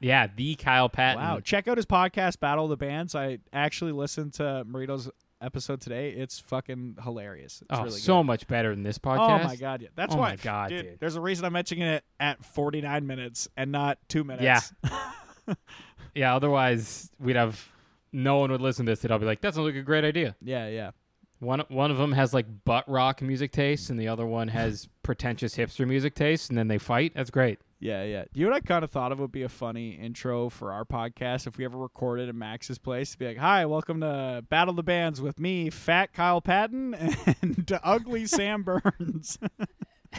[0.00, 1.22] Yeah, the Kyle Patton.
[1.22, 1.40] Wow.
[1.40, 3.14] Check out his podcast, Battle of the Bands.
[3.14, 5.08] I actually listened to Marito's
[5.40, 6.10] episode today.
[6.10, 7.62] It's fucking hilarious.
[7.62, 8.24] It's oh, really so good.
[8.26, 9.40] much better than this podcast.
[9.40, 9.88] Oh my god, yeah.
[9.94, 11.00] That's Oh why my God, dude, dude.
[11.00, 14.72] There's a reason I'm mentioning it at 49 minutes and not 2 minutes.
[14.84, 15.54] Yeah.
[16.14, 17.62] Yeah, otherwise we'd have
[18.10, 19.04] no one would listen to this.
[19.10, 20.34] I'll be like, that sounds like a great idea.
[20.40, 20.92] yeah, yeah.
[21.40, 24.88] One one of them has like butt rock music taste, and the other one has
[25.02, 27.12] pretentious hipster music taste, and then they fight.
[27.14, 27.58] That's great.
[27.78, 28.24] Yeah, yeah.
[28.32, 30.84] You know what I kind of thought of would be a funny intro for our
[30.86, 34.70] podcast if we ever recorded at Max's place to be like, "Hi, welcome to Battle
[34.70, 36.94] of the Bands with me, Fat Kyle Patton,
[37.42, 39.38] and Ugly Sam Burns."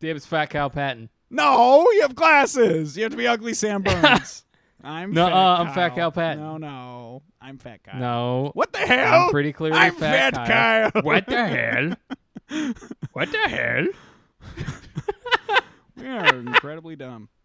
[0.00, 1.08] Damn, it's Fat Kyle Patton.
[1.30, 2.96] no, you have glasses.
[2.96, 4.44] You have to be Ugly Sam Burns.
[4.84, 6.42] I'm No, Fat uh, I'm Fat Kyle Patton.
[6.42, 7.98] No, no, I'm Fat Kyle.
[8.00, 9.26] No, What the hell?
[9.26, 10.90] I'm pretty clearly I'm Fat, Fat Kyle.
[10.90, 11.02] Kyle.
[11.02, 11.94] What the hell?
[13.12, 13.86] what the hell?
[15.96, 17.28] We are incredibly dumb.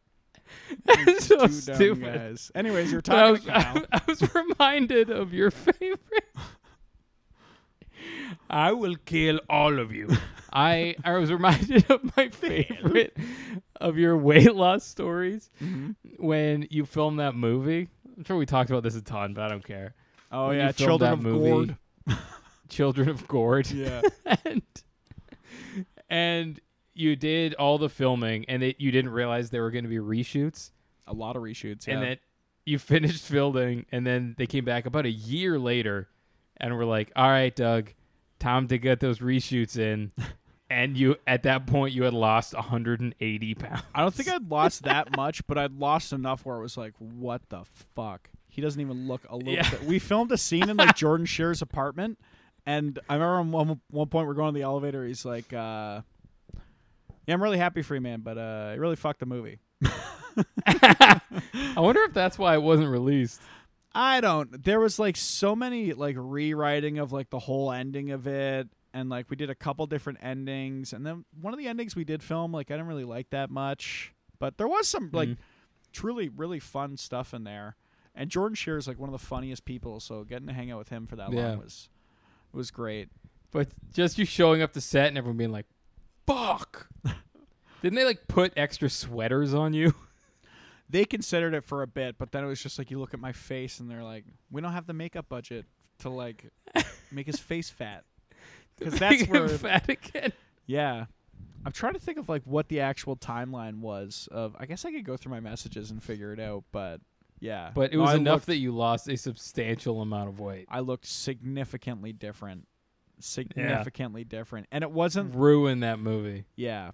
[1.19, 2.51] So Two dumb guys.
[2.55, 3.85] Anyways, you're I was, talking to Kyle.
[3.91, 5.99] I, was reminded of your favorite.
[8.49, 10.09] I will kill all of you.
[10.53, 13.17] I I was reminded of my favorite
[13.81, 15.95] of your weight loss stories Mhm.
[16.17, 17.89] when you filmed that movie.
[18.15, 19.93] I'm sure we talked about this a ton, but I don't care.
[20.31, 21.49] Oh When you yeah, filmed Children that of movie.
[22.07, 22.17] Gord.
[22.69, 23.69] Children of Gord.
[23.71, 24.01] Yeah.
[24.45, 24.61] and
[26.09, 26.59] and
[26.97, 29.97] you did all the filming, and it, you didn't realize there were going to be
[29.97, 30.71] reshoots,
[31.07, 31.87] A lot of reshoots.
[31.87, 31.93] Yeah.
[31.95, 32.19] and that
[32.65, 36.09] you finished filming, and then they came back about a year later,
[36.57, 37.91] and were like, "All right, Doug,
[38.39, 40.11] time to get those reshoots in."
[40.69, 43.81] and you, at that point, you had lost 180 pounds.
[43.95, 46.93] I don't think I'd lost that much, but I'd lost enough where it was like,
[46.99, 47.63] what the
[47.95, 48.29] fuck?
[48.49, 49.69] He doesn't even look a little Yeah.
[49.69, 49.83] bit.
[49.83, 52.17] We filmed a scene in like Jordan Shear's apartment,
[52.65, 55.05] and I remember on one, one point we're going in the elevator.
[55.05, 56.01] He's like, uh,
[57.27, 59.59] "Yeah, I'm really happy for you, man, but uh, it really fucked the movie."
[60.65, 61.21] I
[61.77, 63.41] wonder if that's why it wasn't released.
[63.93, 64.63] I don't.
[64.63, 69.09] There was like so many like rewriting of like the whole ending of it, and
[69.09, 72.21] like we did a couple different endings, and then one of the endings we did
[72.21, 75.37] film like I didn't really like that much, but there was some like Mhm.
[75.91, 77.75] truly really fun stuff in there.
[78.13, 80.79] And Jordan Shear is like one of the funniest people, so getting to hang out
[80.79, 81.49] with him for that Yeah.
[81.49, 81.89] long was
[82.51, 83.09] was great.
[83.51, 85.65] But just you showing up to set and everyone being like,
[86.27, 86.89] "Fuck."
[87.81, 89.93] Didn't they like put extra sweaters on you?
[90.89, 93.19] They considered it for a bit, but then it was just like you look at
[93.19, 95.65] my face and they're like, "We don't have the makeup budget
[95.99, 96.45] to like
[97.11, 98.05] make his face fat."
[98.79, 100.31] Because that's Make him where fat again.
[100.65, 101.07] Yeah.
[101.65, 104.91] I'm trying to think of like what the actual timeline was of I guess I
[104.93, 107.01] could go through my messages and figure it out, but
[107.41, 107.71] yeah.
[107.73, 110.67] But it was I enough looked- that you lost a substantial amount of weight.
[110.69, 112.65] I looked significantly different.
[113.19, 114.67] Significantly different.
[114.71, 116.45] And it wasn't Ruin that movie.
[116.55, 116.91] yeah.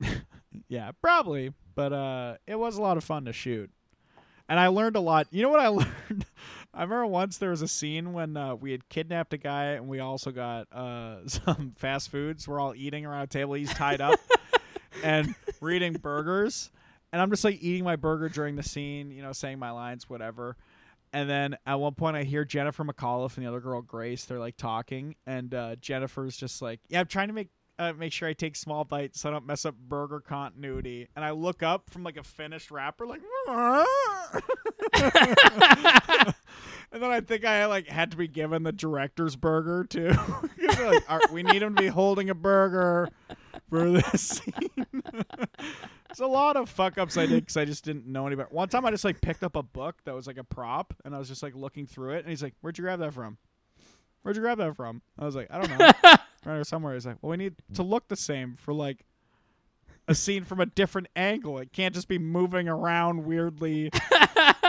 [0.68, 1.52] yeah, probably.
[1.74, 3.70] But uh it was a lot of fun to shoot.
[4.48, 5.28] And I learned a lot.
[5.30, 6.26] You know what I learned?
[6.74, 9.88] I remember once there was a scene when uh, we had kidnapped a guy and
[9.88, 12.48] we also got uh, some fast foods.
[12.48, 13.54] We're all eating around a table.
[13.54, 14.18] He's tied up
[15.02, 16.70] and we're eating burgers.
[17.12, 20.08] And I'm just like eating my burger during the scene, you know, saying my lines,
[20.08, 20.56] whatever.
[21.12, 24.24] And then at one point, I hear Jennifer McAuliffe and the other girl Grace.
[24.24, 28.12] They're like talking, and uh, Jennifer's just like, "Yeah, I'm trying to make uh, make
[28.12, 31.62] sure I take small bites so I don't mess up burger continuity." And I look
[31.62, 33.20] up from like a finished wrapper, like,
[34.94, 36.34] and
[36.92, 40.08] then I think I like had to be given the director's burger too.
[40.58, 43.10] like, "All right, we need him to be holding a burger
[43.72, 44.70] for this scene.
[46.12, 48.48] There's a lot of fuck ups I did because I just didn't know any better.
[48.50, 51.14] One time I just like picked up a book that was like a prop, and
[51.14, 53.38] I was just like looking through it, and he's like, "Where'd you grab that from?
[54.20, 57.06] Where'd you grab that from?" I was like, "I don't know, right here somewhere." He's
[57.06, 59.04] like, "Well, we need to look the same for like."
[60.08, 61.58] A scene from a different angle.
[61.58, 63.88] It can't just be moving around weirdly.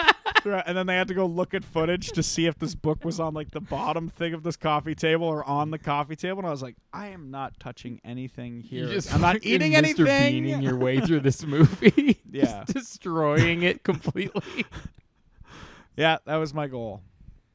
[0.46, 3.20] and then they had to go look at footage to see if this book was
[3.20, 6.40] on like the bottom thing of this coffee table or on the coffee table.
[6.40, 9.00] And I was like, I am not touching anything here.
[9.12, 9.78] I'm not eating Mr.
[9.78, 10.44] anything.
[10.44, 12.20] Beaning your way through this movie.
[12.34, 12.64] Yeah.
[12.66, 14.66] Just destroying it completely.
[15.96, 17.02] Yeah, that was my goal.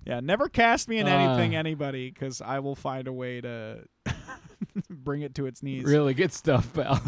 [0.07, 1.11] Yeah, never cast me in Uh.
[1.11, 3.81] anything, anybody, because I will find a way to
[4.89, 5.83] bring it to its knees.
[5.83, 7.03] really good stuff, pal.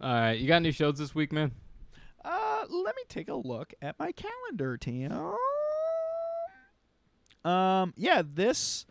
[0.00, 1.50] All right, you got any shows this week, man?
[2.60, 5.12] Uh, let me take a look at my calendar, Tim.
[7.42, 8.84] Um, yeah, this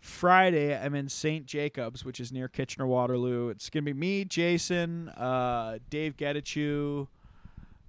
[0.00, 1.44] Friday I'm in St.
[1.44, 3.48] Jacobs, which is near Kitchener Waterloo.
[3.48, 7.08] It's gonna be me, Jason, uh, Dave Getachew,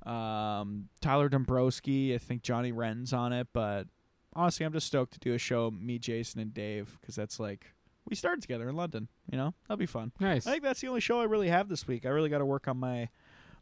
[0.03, 2.15] um, Tyler Dombrowski.
[2.15, 3.88] I think Johnny Wren's on it, but
[4.34, 7.67] honestly, I'm just stoked to do a show, me, Jason, and Dave, because that's like
[8.09, 9.07] we started together in London.
[9.32, 10.11] You know, that'll be fun.
[10.19, 10.47] Nice.
[10.47, 12.07] I think that's the only show I really have this week.
[12.07, 13.09] I really got to work on my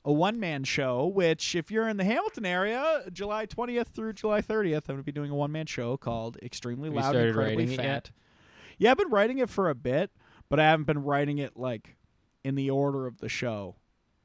[0.08, 1.06] a one man show.
[1.06, 5.04] Which, if you're in the Hamilton area, July 20th through July 30th, I'm going to
[5.04, 8.10] be doing a one man show called Extremely Loud, and Incredibly Fat.
[8.80, 10.10] Yeah, I've been writing it for a bit,
[10.50, 11.98] but I haven't been writing it like
[12.44, 13.76] in the order of the show.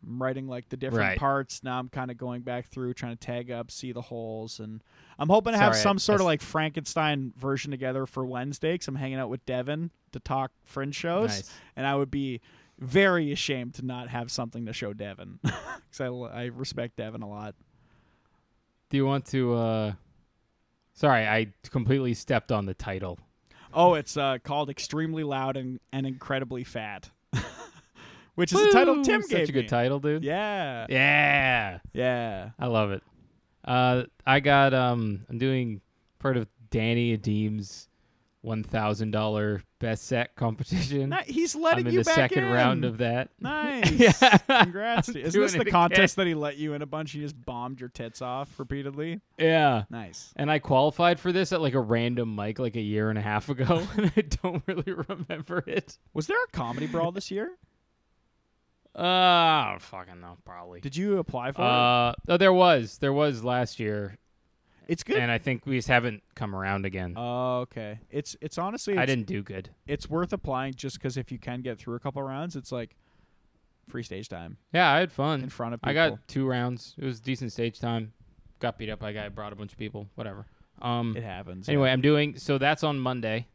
[0.05, 1.19] I'm writing like the different Right.
[1.19, 1.63] parts.
[1.63, 4.83] Now I'm kind of going back through, trying to tag up, see the holes, and
[5.19, 8.77] I'm hoping to have Sorry, I- some sort of like Frankenstein version together for Wednesday.
[8.77, 11.51] Cause I'm hanging out with Devin to talk fringe shows, Nice.
[11.77, 12.41] and I would be
[12.79, 17.29] very ashamed to not have something to show Devin, because I, I respect Devin a
[17.29, 17.55] lot.
[18.91, 19.55] Do you want to?
[19.55, 19.93] uh
[20.95, 23.19] Sorry, I completely stepped on the title.
[23.73, 27.09] Oh, it's uh, called Extremely Loud and, and Incredibly Fat,
[28.35, 29.03] which is the title Woo!
[29.05, 29.69] Tim Such gave a good me.
[29.69, 30.23] title, dude.
[30.23, 31.79] Yeah, Yeah.
[31.95, 32.51] yeah.
[32.59, 33.03] I love it.
[33.65, 35.81] Uh, I got um, I'm doing
[36.19, 37.89] part of Danny Adeem's
[38.43, 41.15] one thousand dollar best set competition.
[41.27, 42.53] He's letting I'm in you the back second in.
[42.53, 43.31] round of that.
[43.41, 43.91] Nice.
[43.91, 44.13] Yeah.
[44.63, 45.09] Congrats.
[45.09, 45.17] I'm.
[45.17, 45.73] Isn't this the it again.
[45.73, 47.15] contest that he let you in a bunch?
[47.15, 49.21] You just bombed your tits off repeatedly.
[49.39, 49.85] Yeah.
[49.91, 50.33] Nice.
[50.37, 53.23] And I qualified for this at like a random mic like a year and a
[53.23, 55.99] half ago, and I don't really remember it.
[56.15, 57.51] Was there a comedy brawl this year?
[58.97, 60.81] Uh, I don't fucking know, probably.
[60.81, 61.67] Did you apply for it?
[61.67, 64.19] Uh, oh, there was, there was last year,
[64.89, 65.17] It's good.
[65.19, 67.15] and I think we just haven't come around again.
[67.17, 68.01] Oh, okay.
[68.11, 69.71] It's it's honestly I didn't do good.
[69.87, 72.97] it's worth applying just because if you can get through a couple rounds, it's like
[73.89, 75.91] free stage time Yeah, I had fun in front of people.
[75.91, 76.95] I got two rounds.
[76.99, 78.13] It was decent stage time.
[78.59, 79.29] Got beat up by a guy.
[79.29, 80.09] Brought a bunch of people.
[80.15, 80.47] Whatever.
[80.81, 81.17] Um.
[81.17, 81.69] it happens.
[81.69, 81.93] Anyway, yeah.
[81.93, 82.59] I'm doing so.
[82.59, 83.47] That's on Monday.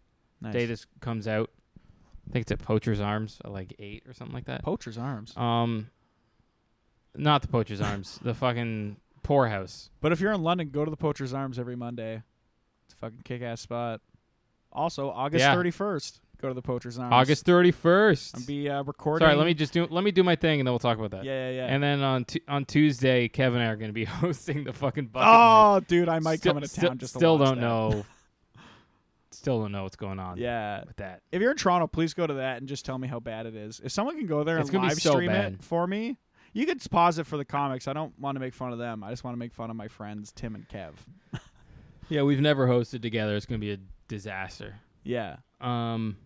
[0.42, 0.54] nice.
[0.54, 1.50] Day this comes out.
[2.30, 4.64] I think it's at Poacher's Arms at like eight or something like that.
[4.64, 5.36] Poacher's Arms.
[5.36, 5.90] Um.
[7.16, 8.20] Not the Poacher's Arms.
[8.22, 9.90] The fucking poorhouse.
[10.02, 12.24] But if you're in London, go to the Poacher's Arms every Monday.
[12.86, 14.02] It's a fucking kick ass spot.
[14.72, 15.56] Also, August Yeah.
[15.56, 17.12] 31st, go to the Poacher's Arms.
[17.14, 18.36] August thirty first.
[18.38, 19.26] I'll be uh, recording.
[19.26, 21.12] Sorry, let me just do let me do my thing and then we'll talk about
[21.12, 21.24] that.
[21.24, 21.66] Yeah, yeah, yeah.
[21.68, 24.74] And then on tu- on Tuesday, Kevin and I are going to be hosting the
[24.74, 25.30] fucking bucket.
[25.32, 27.62] oh, dude, I might Still- come into still- town just to still watch don't that.
[27.68, 28.06] know.
[29.32, 30.84] Still don't know what's going on Yeah.
[30.88, 31.22] with that.
[31.32, 33.56] If you're in Toronto, please go to that and just tell me how bad it
[33.56, 33.80] is.
[33.84, 35.54] If someone can go there It's and gonna be live so stream bad.
[35.56, 36.18] it for me,
[36.54, 37.88] you could pause it for the comics.
[37.88, 39.04] I don't want to make fun of them.
[39.04, 40.94] I just want to make fun of my friends Tim and Kev.
[42.10, 43.36] Yeah, we've never hosted together.
[43.36, 43.78] It's going to be a
[44.08, 44.76] disaster.
[45.04, 45.38] Yeah.
[45.60, 46.18] Um,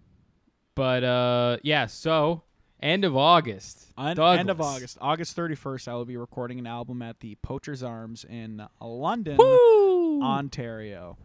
[0.75, 1.87] but uh, yeah.
[1.87, 2.43] So
[2.81, 3.87] end of August.
[3.97, 7.83] On, end of August, August 31st, I will be recording an album at the Poacher's
[7.83, 10.21] Arms in London, Woo!
[10.21, 11.17] Ontario.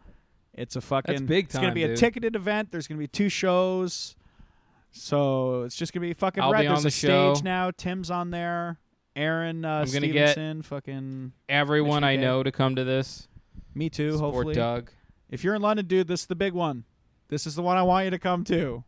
[0.54, 2.72] It's a fucking big It's gonna time, be a ticketed event.
[2.72, 4.16] There's gonna be two shows,
[4.90, 7.70] so it's just gonna be fucking I'll be There's on a the stage now.
[7.70, 8.78] Tim's on there.
[9.16, 13.26] Aaron uh, I'm gonna get- fucking Everyone I know to come to this.
[13.74, 14.12] me too.
[14.12, 14.90] Support hopefully, Doug.
[15.30, 16.84] if you're in London, dude, this is the big one.
[17.28, 18.84] This is the one I want you to come to.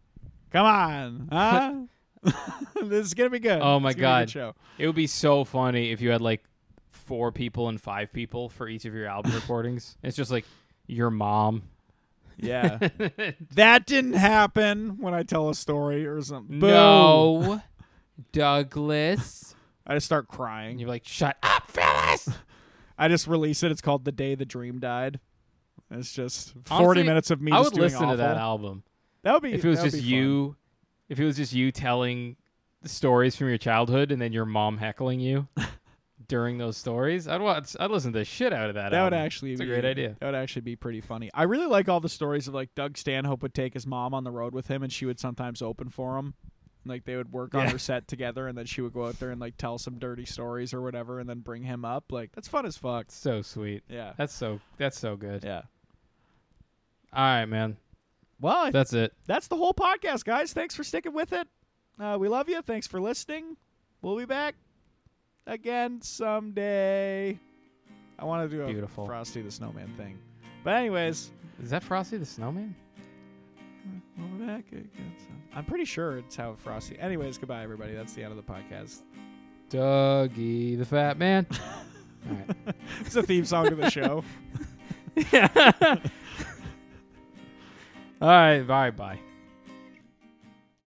[0.52, 1.74] Come on, huh?
[2.84, 3.60] this is gonna be good.
[3.62, 4.30] Oh my It's gonna be a good God.
[4.30, 4.54] show.
[4.78, 6.44] It would be so funny if you had like
[6.90, 9.96] four people and five people for each of your album recordings.
[10.02, 10.44] It's just like
[10.86, 11.62] your mom.
[12.40, 12.78] Yeah,
[13.54, 16.60] that didn't happen when I tell a story or something.
[16.60, 17.60] No,
[18.30, 19.54] Douglas.
[19.88, 20.78] I just start crying.
[20.78, 22.28] you're like, shut up, Phyllis.
[22.98, 23.70] I just release it.
[23.70, 25.20] It's called "The Day the Dream Died."
[25.90, 27.52] It's just forty Honestly, minutes of me.
[27.52, 28.82] I just would doing listen to that album.
[29.22, 30.18] That would be if it was that would just be fun.
[30.18, 30.56] you
[31.08, 32.36] if it was just you telling
[32.82, 35.48] the stories from your childhood and then your mom heckling you
[36.28, 39.12] during those stories i'd watch i'd listen to the shit out of that That would
[39.14, 39.26] album.
[39.26, 40.16] actually It's a be great idea.
[40.20, 41.30] That would actually be pretty funny.
[41.34, 44.24] I really like all the stories of like Doug Stanhope would take his mom on
[44.24, 46.34] the road with him, and she would sometimes open for him.
[46.88, 49.30] Like they would work on her set together, and then she would go out there
[49.30, 52.10] and like tell some dirty stories or whatever, and then bring him up.
[52.10, 53.06] Like that's fun as fuck.
[53.10, 55.62] so sweet Yeah, that's so that's so good yeah.
[57.12, 57.76] all right man
[58.40, 60.52] Well, that's it that's the whole podcast, guys.
[60.52, 61.46] Thanks for sticking with it.
[62.00, 62.62] Uh, we love you.
[62.62, 63.56] Thanks for listening.
[64.02, 64.54] We'll be back
[65.46, 67.38] again someday.
[68.18, 69.06] I want to do a Beautiful.
[69.06, 70.18] Frosty the Snowman thing.
[70.64, 71.30] But anyways,
[71.62, 72.74] is that frosty the snowman
[74.16, 75.14] we'll back again.
[75.54, 76.98] I'm pretty sure it's how Frosty.
[76.98, 77.94] Anyways, goodbye, everybody.
[77.94, 79.02] That's the end of the podcast.
[79.70, 81.46] dougie the fat man
[82.28, 84.24] all right It's a theme song to the show.
[85.32, 85.48] yeah.
[88.20, 89.18] all right bye bye